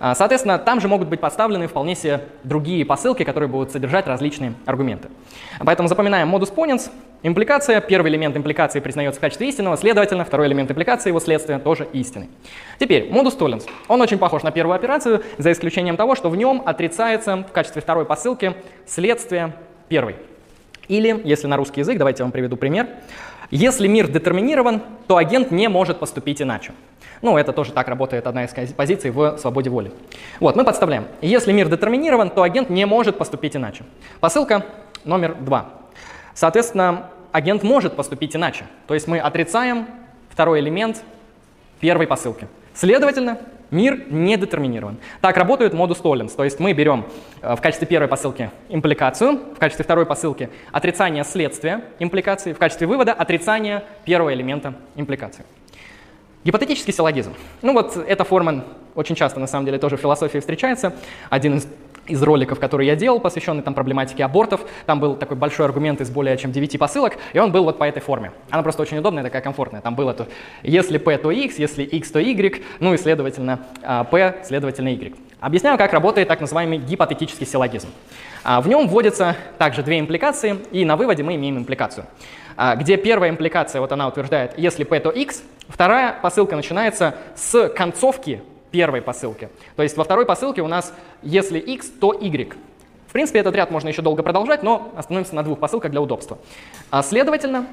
А, 0.00 0.14
соответственно, 0.14 0.58
там 0.58 0.80
же 0.80 0.88
могут 0.88 1.08
быть 1.08 1.20
подставлены 1.20 1.66
вполне 1.66 1.94
себе 1.94 2.22
другие 2.44 2.84
посылки, 2.84 3.22
которые 3.22 3.48
будут 3.48 3.72
содержать 3.72 4.06
различные 4.06 4.54
аргументы. 4.66 5.08
Поэтому 5.60 5.88
запоминаем 5.88 6.28
модус 6.28 6.50
ponens, 6.50 6.90
импликация, 7.22 7.80
первый 7.80 8.10
элемент 8.10 8.36
импликации 8.36 8.80
признается 8.80 9.18
в 9.18 9.20
качестве 9.20 9.48
истинного, 9.48 9.76
следовательно, 9.76 10.24
второй 10.24 10.46
элемент 10.46 10.70
импликации, 10.70 11.10
его 11.10 11.20
следствие, 11.20 11.58
тоже 11.58 11.88
истинный. 11.92 12.28
Теперь, 12.78 13.10
модус 13.10 13.36
tollens. 13.36 13.66
Он 13.88 14.00
очень 14.00 14.18
похож 14.18 14.42
на 14.42 14.50
первую 14.50 14.74
операцию, 14.76 15.22
за 15.38 15.52
исключением 15.52 15.96
того, 15.96 16.14
что 16.14 16.30
в 16.30 16.36
нем 16.36 16.62
отрицается 16.64 17.36
в 17.36 17.52
качестве 17.52 17.82
второй 17.82 18.04
посылки 18.04 18.54
следствие 18.86 19.54
первой. 19.88 20.16
Или, 20.88 21.20
если 21.24 21.46
на 21.46 21.56
русский 21.56 21.80
язык, 21.80 21.98
давайте 21.98 22.22
я 22.22 22.24
вам 22.24 22.32
приведу 22.32 22.56
пример. 22.56 22.88
Если 23.50 23.88
мир 23.88 24.08
детерминирован, 24.08 24.82
то 25.06 25.16
агент 25.16 25.50
не 25.50 25.68
может 25.68 25.98
поступить 25.98 26.42
иначе. 26.42 26.72
Ну, 27.22 27.36
это 27.36 27.52
тоже 27.52 27.72
так 27.72 27.88
работает 27.88 28.26
одна 28.26 28.44
из 28.44 28.72
позиций 28.72 29.10
в 29.10 29.38
свободе 29.38 29.70
воли. 29.70 29.92
Вот, 30.40 30.56
мы 30.56 30.64
подставляем. 30.64 31.06
Если 31.20 31.52
мир 31.52 31.68
детерминирован, 31.68 32.30
то 32.30 32.42
агент 32.42 32.70
не 32.70 32.84
может 32.86 33.18
поступить 33.18 33.56
иначе. 33.56 33.84
Посылка 34.20 34.64
номер 35.04 35.34
два. 35.34 35.70
Соответственно, 36.34 37.10
агент 37.32 37.62
может 37.62 37.96
поступить 37.96 38.36
иначе. 38.36 38.64
То 38.86 38.94
есть 38.94 39.08
мы 39.08 39.18
отрицаем 39.18 39.86
второй 40.30 40.60
элемент 40.60 41.02
первой 41.80 42.06
посылки. 42.06 42.46
Следовательно, 42.74 43.38
Мир 43.70 44.10
не 44.10 44.36
детерминирован. 44.38 44.96
Так 45.20 45.36
работает 45.36 45.74
модус 45.74 45.98
Толлинс. 45.98 46.32
То 46.32 46.44
есть 46.44 46.58
мы 46.58 46.72
берем 46.72 47.04
э, 47.42 47.54
в 47.54 47.60
качестве 47.60 47.86
первой 47.86 48.08
посылки 48.08 48.50
импликацию, 48.70 49.38
в 49.54 49.58
качестве 49.58 49.84
второй 49.84 50.06
посылки 50.06 50.48
отрицание 50.72 51.22
следствия 51.22 51.84
импликации, 51.98 52.54
в 52.54 52.58
качестве 52.58 52.86
вывода 52.86 53.12
отрицание 53.12 53.84
первого 54.04 54.32
элемента 54.32 54.74
импликации. 54.96 55.44
Гипотетический 56.44 56.92
силлогизм. 56.92 57.34
Ну 57.62 57.72
вот 57.72 57.96
эта 57.96 58.24
форма 58.24 58.64
очень 58.94 59.14
часто 59.14 59.40
на 59.40 59.46
самом 59.46 59.66
деле 59.66 59.78
тоже 59.78 59.96
в 59.96 60.00
философии 60.00 60.38
встречается. 60.38 60.94
Один 61.30 61.56
из 61.56 61.68
из 62.08 62.22
роликов, 62.22 62.58
которые 62.58 62.88
я 62.88 62.96
делал, 62.96 63.20
посвященный 63.20 63.62
там 63.62 63.74
проблематике 63.74 64.24
абортов. 64.24 64.62
Там 64.86 64.98
был 64.98 65.14
такой 65.14 65.36
большой 65.36 65.66
аргумент 65.66 66.00
из 66.00 66.10
более 66.10 66.36
чем 66.36 66.52
9 66.52 66.78
посылок, 66.78 67.18
и 67.32 67.38
он 67.38 67.52
был 67.52 67.64
вот 67.64 67.78
по 67.78 67.84
этой 67.84 68.00
форме. 68.00 68.32
Она 68.50 68.62
просто 68.62 68.82
очень 68.82 68.98
удобная, 68.98 69.22
такая 69.22 69.42
комфортная. 69.42 69.80
Там 69.80 69.94
было 69.94 70.14
то, 70.14 70.26
если 70.62 70.98
p, 70.98 71.16
то 71.18 71.30
x, 71.30 71.58
если 71.58 71.84
x, 71.84 72.10
то 72.10 72.18
y, 72.18 72.62
ну 72.80 72.94
и, 72.94 72.96
следовательно, 72.96 73.60
а, 73.82 74.04
p, 74.04 74.36
следовательно, 74.44 74.88
y. 74.88 75.14
Объясняю, 75.40 75.78
как 75.78 75.92
работает 75.92 76.28
так 76.28 76.40
называемый 76.40 76.78
гипотетический 76.78 77.46
силлогизм. 77.46 77.88
А, 78.42 78.60
в 78.60 78.68
нем 78.68 78.88
вводятся 78.88 79.36
также 79.58 79.82
две 79.82 80.00
импликации, 80.00 80.58
и 80.72 80.84
на 80.84 80.96
выводе 80.96 81.22
мы 81.22 81.36
имеем 81.36 81.58
импликацию. 81.58 82.06
А, 82.56 82.74
где 82.74 82.96
первая 82.96 83.30
импликация, 83.30 83.80
вот 83.80 83.92
она 83.92 84.08
утверждает, 84.08 84.54
если 84.56 84.84
p, 84.84 84.98
то 84.98 85.10
x, 85.10 85.42
вторая 85.68 86.16
посылка 86.20 86.56
начинается 86.56 87.14
с 87.36 87.68
концовки 87.70 88.42
первой 88.70 89.02
посылки. 89.02 89.48
То 89.76 89.82
есть 89.82 89.96
во 89.96 90.04
второй 90.04 90.26
посылке 90.26 90.62
у 90.62 90.68
нас 90.68 90.92
если 91.22 91.58
x, 91.58 91.88
то 92.00 92.12
y. 92.12 92.54
В 93.06 93.12
принципе, 93.12 93.38
этот 93.38 93.54
ряд 93.54 93.70
можно 93.70 93.88
еще 93.88 94.02
долго 94.02 94.22
продолжать, 94.22 94.62
но 94.62 94.92
остановимся 94.96 95.34
на 95.34 95.42
двух 95.42 95.58
посылках 95.58 95.90
для 95.90 96.00
удобства. 96.00 96.38
А, 96.90 97.02
следовательно, 97.02 97.66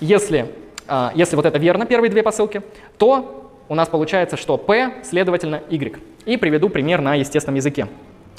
если, 0.00 0.52
а, 0.88 1.12
если 1.14 1.36
вот 1.36 1.46
это 1.46 1.58
верно, 1.58 1.86
первые 1.86 2.10
две 2.10 2.22
посылки, 2.24 2.62
то 2.98 3.50
у 3.68 3.74
нас 3.74 3.88
получается, 3.88 4.36
что 4.36 4.58
p, 4.58 4.92
следовательно, 5.04 5.62
y. 5.70 5.98
И 6.26 6.36
приведу 6.36 6.68
пример 6.68 7.00
на 7.00 7.14
естественном 7.14 7.56
языке. 7.56 7.86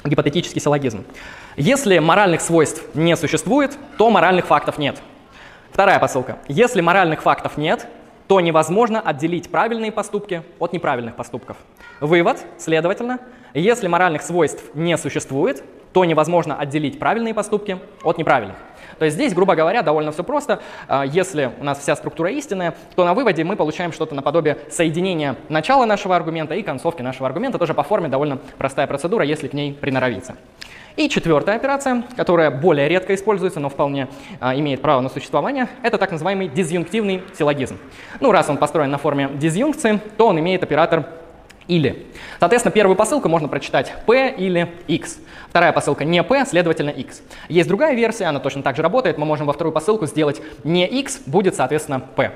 Гипотетический 0.03 0.59
силлогизм. 0.59 1.05
Если 1.55 1.97
моральных 1.99 2.41
свойств 2.41 2.83
не 2.93 3.15
существует, 3.15 3.77
то 3.97 4.09
моральных 4.09 4.45
фактов 4.45 4.77
нет. 4.77 5.01
Вторая 5.71 5.97
посылка. 5.97 6.39
Если 6.49 6.81
моральных 6.81 7.21
фактов 7.21 7.57
нет, 7.57 7.87
то 8.27 8.39
невозможно 8.41 9.01
отделить 9.01 9.49
правильные 9.49 9.91
поступки 9.91 10.43
от 10.59 10.73
неправильных 10.73 11.15
поступков. 11.15 11.57
Вывод, 11.99 12.45
следовательно, 12.57 13.19
если 13.53 13.88
моральных 13.88 14.21
свойств 14.21 14.63
не 14.73 14.97
существует, 14.97 15.63
то 15.93 16.05
невозможно 16.05 16.57
отделить 16.57 16.99
правильные 16.99 17.33
поступки 17.33 17.79
от 18.03 18.17
неправильных. 18.17 18.57
То 18.97 19.05
есть 19.05 19.15
здесь, 19.15 19.33
грубо 19.33 19.55
говоря, 19.55 19.81
довольно 19.81 20.12
все 20.12 20.23
просто. 20.23 20.59
А, 20.88 21.03
если 21.03 21.51
у 21.59 21.63
нас 21.63 21.79
вся 21.79 21.95
структура 21.95 22.31
истинная, 22.31 22.75
то 22.95 23.05
на 23.05 23.13
выводе 23.13 23.43
мы 23.43 23.55
получаем 23.55 23.91
что-то 23.91 24.15
наподобие 24.15 24.57
соединения 24.69 25.36
начала 25.49 25.86
нашего 25.86 26.15
аргумента 26.15 26.55
и 26.55 26.63
концовки 26.63 27.01
нашего 27.01 27.27
аргумента. 27.27 27.57
Тоже 27.57 27.73
по 27.73 27.83
форме 27.83 28.07
довольно 28.09 28.39
простая 28.57 28.88
процедура, 28.88 29.23
если 29.23 29.47
к 29.47 29.53
ней 29.53 29.73
приноровиться. 29.73 30.36
И 30.95 31.10
четвертая 31.10 31.56
операция, 31.56 32.03
которая 32.15 32.51
более 32.51 32.88
редко 32.88 33.15
используется, 33.15 33.60
но 33.60 33.69
вполне 33.69 34.08
а, 34.39 34.56
имеет 34.56 34.82
право 34.82 35.01
на 35.01 35.10
существование, 35.10 35.67
это 35.82 35.97
так 35.97 36.12
называемый 36.12 36.47
дизъюнктивный 36.47 37.23
силлогизм. 37.36 37.79
Ну, 38.19 38.32
раз 38.32 38.47
он 38.49 38.58
построен 38.58 38.91
на 38.91 38.99
форме 38.99 39.29
дизъюнкции, 39.34 39.99
то 40.17 40.27
он 40.27 40.39
имеет 40.39 40.62
оператор 40.62 41.08
или. 41.67 42.06
Соответственно, 42.39 42.71
первую 42.71 42.95
посылку 42.95 43.27
можно 43.27 43.47
прочитать 43.47 43.91
p 44.06 44.36
или 44.38 44.71
x. 44.88 45.17
Вторая 45.49 45.71
посылка 45.71 46.06
не 46.06 46.21
p, 46.21 46.45
следовательно 46.45 46.91
x. 46.91 47.23
Есть 47.49 47.69
другая 47.69 47.95
версия, 47.95 48.25
она 48.25 48.39
точно 48.39 48.62
так 48.62 48.75
же 48.75 48.84
работает. 48.84 49.17
Мы 49.17 49.25
можем 49.25 49.47
во 49.47 49.53
вторую 49.53 49.73
посылку 49.73 50.06
сделать 50.06 50.41
не 50.63 50.86
x, 50.86 51.21
будет, 51.25 51.56
соответственно, 51.56 52.01
p. 52.01 52.32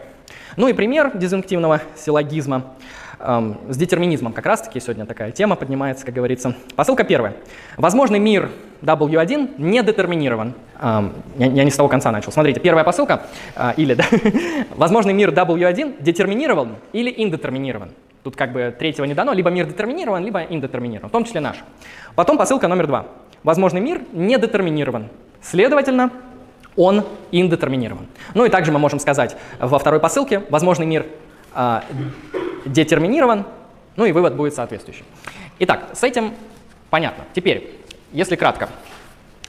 Ну 0.56 0.68
и 0.68 0.74
пример 0.74 1.16
дизъюнктивного 1.16 1.82
силлогизма 1.96 2.74
с 3.20 3.78
детерминизмом. 3.78 4.34
Как 4.34 4.46
раз-таки 4.46 4.80
сегодня 4.80 5.06
такая 5.06 5.32
тема 5.32 5.56
поднимается, 5.56 6.06
как 6.06 6.14
говорится. 6.14 6.56
Посылка 6.76 7.04
первая. 7.04 7.36
Возможный 7.76 8.20
мир 8.20 8.52
W1 8.82 9.56
не 9.58 9.82
детерминирован. 9.82 10.54
Я, 10.80 11.12
я 11.38 11.64
не 11.64 11.72
с 11.72 11.76
того 11.76 11.90
конца 11.90 12.12
начал. 12.12 12.32
Смотрите, 12.32 12.60
первая 12.60 12.84
посылка, 12.84 13.24
э, 13.56 13.72
или, 13.78 13.96
да, 13.96 14.06
возможный 14.76 15.14
мир 15.14 15.32
W1 15.32 16.04
детерминирован 16.04 16.76
или 16.94 17.12
индетерминирован. 17.16 17.90
Тут 18.24 18.36
как 18.36 18.52
бы 18.52 18.76
третьего 18.78 19.06
не 19.06 19.16
дано, 19.16 19.34
либо 19.34 19.50
мир 19.50 19.66
детерминирован, 19.66 20.24
либо 20.24 20.44
индетерминирован, 20.44 21.10
в 21.10 21.12
том 21.12 21.24
числе 21.24 21.40
наш. 21.40 21.58
Потом 22.14 22.38
посылка 22.38 22.68
номер 22.68 22.86
два. 22.86 23.08
Возможный 23.44 23.82
мир 23.82 24.02
не 24.14 24.38
детерминирован. 24.38 25.08
Следовательно, 25.42 26.12
он 26.76 27.04
индетерминирован. 27.32 28.06
Ну 28.36 28.46
и 28.46 28.50
также 28.50 28.72
мы 28.72 28.78
можем 28.78 29.00
сказать 29.00 29.36
во 29.60 29.80
второй 29.80 30.00
посылке, 30.00 30.44
возможный 30.50 30.86
мир 30.86 31.08
э, 31.56 31.80
детерминирован, 32.66 33.46
ну 33.96 34.06
и 34.06 34.12
вывод 34.12 34.36
будет 34.36 34.54
соответствующий. 34.54 35.06
Итак, 35.60 35.90
с 35.94 36.04
этим 36.04 36.34
понятно. 36.90 37.26
Теперь, 37.34 37.72
если 38.12 38.36
кратко, 38.36 38.70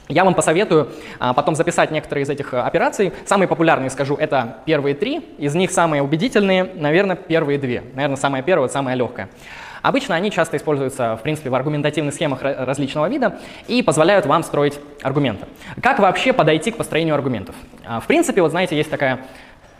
я 0.07 0.23
вам 0.23 0.33
посоветую 0.33 0.89
а, 1.19 1.33
потом 1.33 1.53
записать 1.53 1.91
некоторые 1.91 2.23
из 2.23 2.29
этих 2.29 2.53
а, 2.55 2.65
операций. 2.65 3.13
Самые 3.25 3.47
популярные, 3.47 3.91
скажу, 3.91 4.15
это 4.15 4.57
первые 4.65 4.95
три. 4.95 5.19
Из 5.37 5.53
них 5.53 5.69
самые 5.69 6.01
убедительные, 6.01 6.63
наверное, 6.63 7.15
первые 7.15 7.59
две. 7.59 7.83
Наверное, 7.93 8.17
самая 8.17 8.41
первая, 8.41 8.69
самая 8.69 8.95
легкая. 8.95 9.29
Обычно 9.83 10.15
они 10.15 10.31
часто 10.31 10.57
используются, 10.57 11.15
в 11.15 11.21
принципе, 11.21 11.51
в 11.51 11.55
аргументативных 11.55 12.13
схемах 12.13 12.39
различного 12.41 13.07
вида 13.07 13.39
и 13.67 13.83
позволяют 13.83 14.25
вам 14.25 14.41
строить 14.41 14.79
аргументы. 15.03 15.45
Как 15.81 15.99
вообще 15.99 16.33
подойти 16.33 16.71
к 16.71 16.77
построению 16.77 17.13
аргументов? 17.13 17.55
А, 17.85 17.99
в 17.99 18.07
принципе, 18.07 18.41
вот 18.41 18.49
знаете, 18.49 18.75
есть 18.75 18.89
такая 18.89 19.19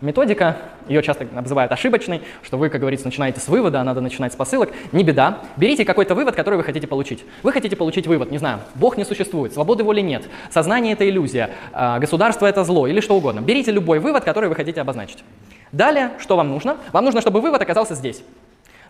методика, 0.02 0.58
ее 0.88 1.02
часто 1.04 1.26
называют 1.32 1.72
ошибочной, 1.72 2.22
что 2.44 2.58
вы, 2.58 2.70
как 2.70 2.82
говорится, 2.82 3.06
начинаете 3.06 3.40
с 3.40 3.48
вывода, 3.48 3.82
а 3.82 3.84
надо 3.84 4.02
начинать 4.02 4.34
с 4.34 4.36
посылок. 4.36 4.72
Не 4.92 5.04
беда. 5.04 5.40
Берите 5.58 5.86
какой-то 5.86 6.16
вывод, 6.16 6.36
который 6.36 6.56
вы 6.56 6.64
хотите 6.64 6.88
получить. 6.88 7.24
Вы 7.44 7.52
хотите 7.52 7.76
получить 7.76 8.08
вывод, 8.08 8.32
не 8.32 8.38
знаю, 8.38 8.60
Бог 8.76 8.98
не 8.98 9.06
существует, 9.06 9.54
свободы 9.54 9.84
воли 9.84 10.02
нет, 10.02 10.24
сознание 10.50 10.94
это 10.94 11.08
иллюзия, 11.08 11.52
а, 11.74 12.00
государство 12.00 12.46
это 12.46 12.64
зло 12.64 12.88
или 12.88 13.00
что 13.02 13.16
угодно. 13.16 13.42
Берите 13.42 13.72
любой 13.72 14.00
вывод, 14.00 14.24
который 14.24 14.50
вы 14.50 14.56
хотите 14.56 14.82
обозначить. 14.82 15.24
Далее, 15.72 16.12
что 16.20 16.36
вам 16.36 16.50
нужно? 16.50 16.78
Вам 16.92 17.06
нужно, 17.06 17.22
чтобы 17.22 17.42
вывод 17.42 17.62
оказался 17.62 17.96
здесь. 17.96 18.24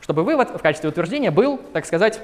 Чтобы 0.01 0.23
вывод 0.23 0.49
в 0.49 0.59
качестве 0.59 0.89
утверждения 0.89 1.29
был, 1.29 1.59
так 1.73 1.85
сказать, 1.85 2.21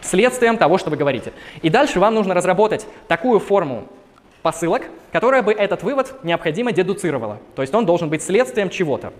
следствием 0.00 0.56
того, 0.56 0.78
что 0.78 0.90
вы 0.90 0.96
говорите. 0.96 1.32
И 1.62 1.70
дальше 1.70 2.00
вам 2.00 2.14
нужно 2.14 2.34
разработать 2.34 2.86
такую 3.06 3.38
форму 3.38 3.86
посылок, 4.42 4.82
которая 5.12 5.42
бы 5.42 5.52
этот 5.52 5.82
вывод 5.82 6.14
необходимо 6.22 6.72
дедуцировала. 6.72 7.38
То 7.54 7.62
есть 7.62 7.74
он 7.74 7.86
должен 7.86 8.08
быть 8.08 8.22
следствием 8.22 8.70
чего-то. 8.70 9.12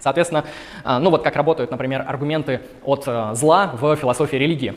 Соответственно, 0.00 0.44
а, 0.82 0.98
ну 0.98 1.10
вот 1.10 1.22
как 1.22 1.34
работают, 1.36 1.70
например, 1.70 2.04
аргументы 2.06 2.60
от 2.84 3.04
э, 3.06 3.30
зла 3.34 3.72
в 3.80 3.96
философии 3.96 4.36
религии. 4.36 4.74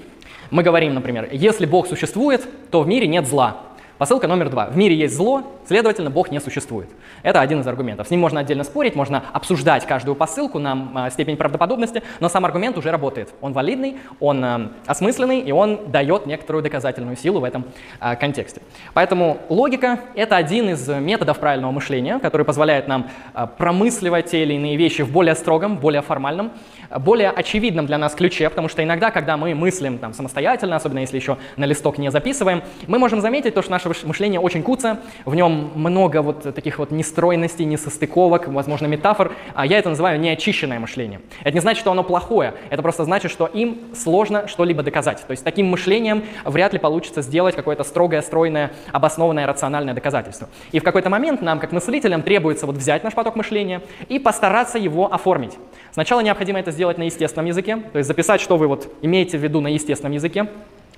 Мы 0.51 0.63
говорим, 0.63 0.93
например, 0.93 1.27
если 1.31 1.65
Бог 1.65 1.87
существует, 1.87 2.47
то 2.71 2.81
в 2.81 2.87
мире 2.87 3.07
нет 3.07 3.27
зла. 3.27 3.57
Посылка 3.97 4.27
номер 4.27 4.49
два. 4.49 4.67
В 4.67 4.77
мире 4.77 4.95
есть 4.95 5.15
зло, 5.15 5.41
следовательно, 5.65 6.11
Бог 6.11 6.29
не 6.29 6.39
существует. 6.39 6.87
Это 7.23 7.41
один 7.41 7.61
из 7.61 7.67
аргументов. 7.67 8.05
С 8.05 8.11
ним 8.11 8.19
можно 8.19 8.39
отдельно 8.39 8.63
спорить, 8.63 8.95
можно 8.95 9.23
обсуждать 9.33 9.87
каждую 9.87 10.13
посылку 10.13 10.59
на 10.59 10.91
а, 10.93 11.09
степень 11.09 11.35
правдоподобности, 11.35 12.03
но 12.19 12.29
сам 12.29 12.45
аргумент 12.45 12.77
уже 12.77 12.91
работает. 12.91 13.33
Он 13.41 13.53
валидный, 13.53 13.97
он 14.19 14.45
а, 14.45 14.71
осмысленный, 14.85 15.39
и 15.39 15.51
он 15.51 15.89
дает 15.91 16.27
некоторую 16.27 16.61
доказательную 16.61 17.17
силу 17.17 17.39
в 17.39 17.43
этом 17.43 17.65
а, 17.99 18.15
контексте. 18.15 18.61
Поэтому 18.93 19.39
логика— 19.49 19.99
это 20.15 20.35
один 20.35 20.69
из 20.69 20.87
методов 20.87 21.39
правильного 21.39 21.71
мышления, 21.71 22.19
который 22.19 22.45
позволяет 22.45 22.87
нам 22.87 23.09
промысливать 23.57 24.27
те 24.27 24.43
или 24.43 24.53
иные 24.53 24.77
вещи 24.77 25.01
в 25.01 25.11
более 25.11 25.33
строгом, 25.33 25.77
более 25.77 26.03
формальном, 26.03 26.51
более 26.99 27.31
очевидном 27.31 27.87
для 27.87 27.97
нас 27.97 28.13
ключе, 28.13 28.47
потому 28.49 28.69
что 28.69 28.83
иногда, 28.83 29.09
когда 29.09 29.37
мы 29.37 29.55
мыслим 29.55 29.97
там, 29.97 30.13
самостоятельно, 30.13 30.75
особенно 30.75 30.99
если 30.99 31.17
еще 31.17 31.37
на 31.55 31.65
листок 31.65 31.97
не 31.97 32.11
записываем, 32.11 32.61
мы 32.85 32.99
можем 32.99 33.21
заметить 33.21 33.55
то, 33.55 33.61
что 33.63 33.71
наша 33.71 33.86
ваше 33.87 34.07
мышление 34.07 34.39
очень 34.39 34.63
куца, 34.63 34.99
в 35.25 35.35
нем 35.35 35.71
много 35.75 36.21
вот 36.21 36.53
таких 36.53 36.79
вот 36.79 36.91
нестройностей, 36.91 37.65
несостыковок, 37.65 38.47
возможно, 38.47 38.87
метафор, 38.87 39.31
а 39.53 39.65
я 39.65 39.79
это 39.79 39.89
называю 39.89 40.19
неочищенное 40.19 40.79
мышление. 40.79 41.21
Это 41.41 41.51
не 41.51 41.59
значит, 41.59 41.81
что 41.81 41.91
оно 41.91 42.03
плохое, 42.03 42.53
это 42.69 42.81
просто 42.81 43.03
значит, 43.03 43.31
что 43.31 43.45
им 43.47 43.79
сложно 43.95 44.47
что-либо 44.47 44.83
доказать. 44.83 45.23
То 45.25 45.31
есть 45.31 45.43
таким 45.43 45.67
мышлением 45.67 46.23
вряд 46.45 46.73
ли 46.73 46.79
получится 46.79 47.21
сделать 47.21 47.55
какое-то 47.55 47.83
строгое, 47.83 48.21
стройное, 48.21 48.71
обоснованное, 48.91 49.47
рациональное 49.47 49.93
доказательство. 49.93 50.49
И 50.71 50.79
в 50.79 50.83
какой-то 50.83 51.09
момент 51.09 51.41
нам, 51.41 51.59
как 51.59 51.71
мыслителям, 51.71 52.21
требуется 52.21 52.65
вот 52.65 52.75
взять 52.75 53.03
наш 53.03 53.13
поток 53.13 53.35
мышления 53.35 53.81
и 54.09 54.19
постараться 54.19 54.77
его 54.77 55.11
оформить. 55.13 55.57
Сначала 55.91 56.21
необходимо 56.21 56.59
это 56.59 56.71
сделать 56.71 56.97
на 56.97 57.03
естественном 57.03 57.47
языке, 57.47 57.77
то 57.91 57.97
есть 57.97 58.07
записать, 58.07 58.41
что 58.41 58.57
вы 58.57 58.67
вот 58.67 58.91
имеете 59.01 59.37
в 59.37 59.41
виду 59.43 59.61
на 59.61 59.67
естественном 59.67 60.13
языке, 60.13 60.47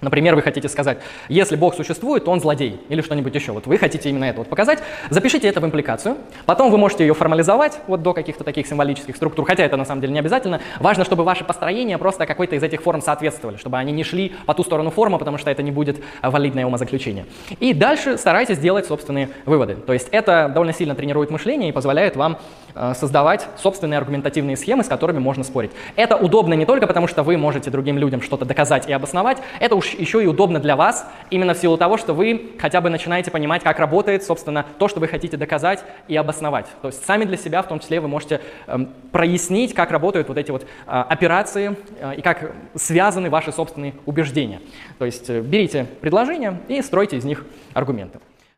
Например, 0.01 0.35
вы 0.35 0.41
хотите 0.41 0.69
сказать, 0.69 0.99
если 1.27 1.55
Бог 1.55 1.75
существует, 1.75 2.25
то 2.25 2.31
он 2.31 2.39
злодей 2.39 2.79
или 2.89 3.01
что-нибудь 3.01 3.35
еще. 3.35 3.51
Вот 3.51 3.67
вы 3.67 3.77
хотите 3.77 4.09
именно 4.09 4.25
это 4.25 4.39
вот 4.39 4.47
показать. 4.47 4.79
Запишите 5.09 5.47
это 5.47 5.59
в 5.59 5.65
импликацию. 5.65 6.17
Потом 6.45 6.71
вы 6.71 6.77
можете 6.77 7.05
ее 7.05 7.13
формализовать 7.13 7.79
вот 7.87 8.01
до 8.01 8.13
каких-то 8.13 8.43
таких 8.43 8.67
символических 8.67 9.15
структур, 9.15 9.45
хотя 9.45 9.63
это 9.63 9.75
на 9.75 9.85
самом 9.85 10.01
деле 10.01 10.13
не 10.13 10.19
обязательно. 10.19 10.61
Важно, 10.79 11.03
чтобы 11.03 11.23
ваши 11.23 11.43
построения 11.43 11.97
просто 11.97 12.25
какой-то 12.25 12.55
из 12.55 12.63
этих 12.63 12.81
форм 12.81 13.01
соответствовали, 13.01 13.57
чтобы 13.57 13.77
они 13.77 13.91
не 13.91 14.03
шли 14.03 14.33
по 14.45 14.53
ту 14.53 14.63
сторону 14.63 14.89
формы, 14.89 15.19
потому 15.19 15.37
что 15.37 15.51
это 15.51 15.63
не 15.63 15.71
будет 15.71 15.97
валидное 16.21 16.65
умозаключение. 16.65 17.25
И 17.59 17.73
дальше 17.73 18.17
старайтесь 18.17 18.57
делать 18.57 18.85
собственные 18.85 19.29
выводы. 19.45 19.75
То 19.75 19.93
есть 19.93 20.07
это 20.11 20.49
довольно 20.53 20.73
сильно 20.73 20.95
тренирует 20.95 21.29
мышление 21.29 21.69
и 21.69 21.71
позволяет 21.71 22.15
вам 22.15 22.37
э, 22.75 22.93
создавать 22.95 23.47
собственные 23.57 23.97
аргументативные 23.97 24.55
схемы, 24.55 24.83
с 24.83 24.87
которыми 24.87 25.19
можно 25.19 25.43
спорить. 25.43 25.71
Это 25.95 26.15
удобно 26.15 26.53
не 26.53 26.65
только 26.65 26.87
потому, 26.87 27.07
что 27.07 27.23
вы 27.23 27.37
можете 27.37 27.69
другим 27.69 27.97
людям 27.97 28.21
что-то 28.21 28.45
доказать 28.45 28.87
и 28.87 28.93
обосновать, 28.93 29.37
это 29.59 29.75
уж 29.75 29.88
еще 29.93 30.23
и 30.23 30.27
удобно 30.27 30.59
для 30.59 30.75
вас, 30.75 31.07
именно 31.29 31.53
в 31.53 31.57
силу 31.57 31.77
того, 31.77 31.97
что 31.97 32.13
вы 32.13 32.51
хотя 32.59 32.81
бы 32.81 32.89
начинаете 32.89 33.31
понимать, 33.31 33.63
как 33.63 33.79
работает, 33.79 34.23
собственно, 34.23 34.65
то, 34.77 34.87
что 34.87 34.99
вы 34.99 35.07
хотите 35.07 35.37
доказать 35.37 35.83
и 36.07 36.15
обосновать. 36.15 36.67
То 36.81 36.87
есть 36.87 37.05
сами 37.05 37.25
для 37.25 37.37
себя, 37.37 37.61
в 37.61 37.67
том 37.67 37.79
числе, 37.79 37.99
вы 37.99 38.07
можете 38.07 38.41
э, 38.67 38.77
прояснить, 39.11 39.73
как 39.73 39.91
работают 39.91 40.27
вот 40.27 40.37
эти 40.37 40.51
вот 40.51 40.63
э, 40.63 40.65
операции 40.85 41.75
э, 41.99 42.15
и 42.15 42.21
как 42.21 42.51
связаны 42.75 43.29
ваши 43.29 43.51
собственные 43.51 43.93
убеждения. 44.05 44.61
То 44.97 45.05
есть 45.05 45.29
э, 45.29 45.41
берите 45.41 45.85
предложения 46.01 46.59
и 46.67 46.81
стройте 46.81 47.17
из 47.17 47.25
них 47.25 47.45
аргументы. 47.73 48.19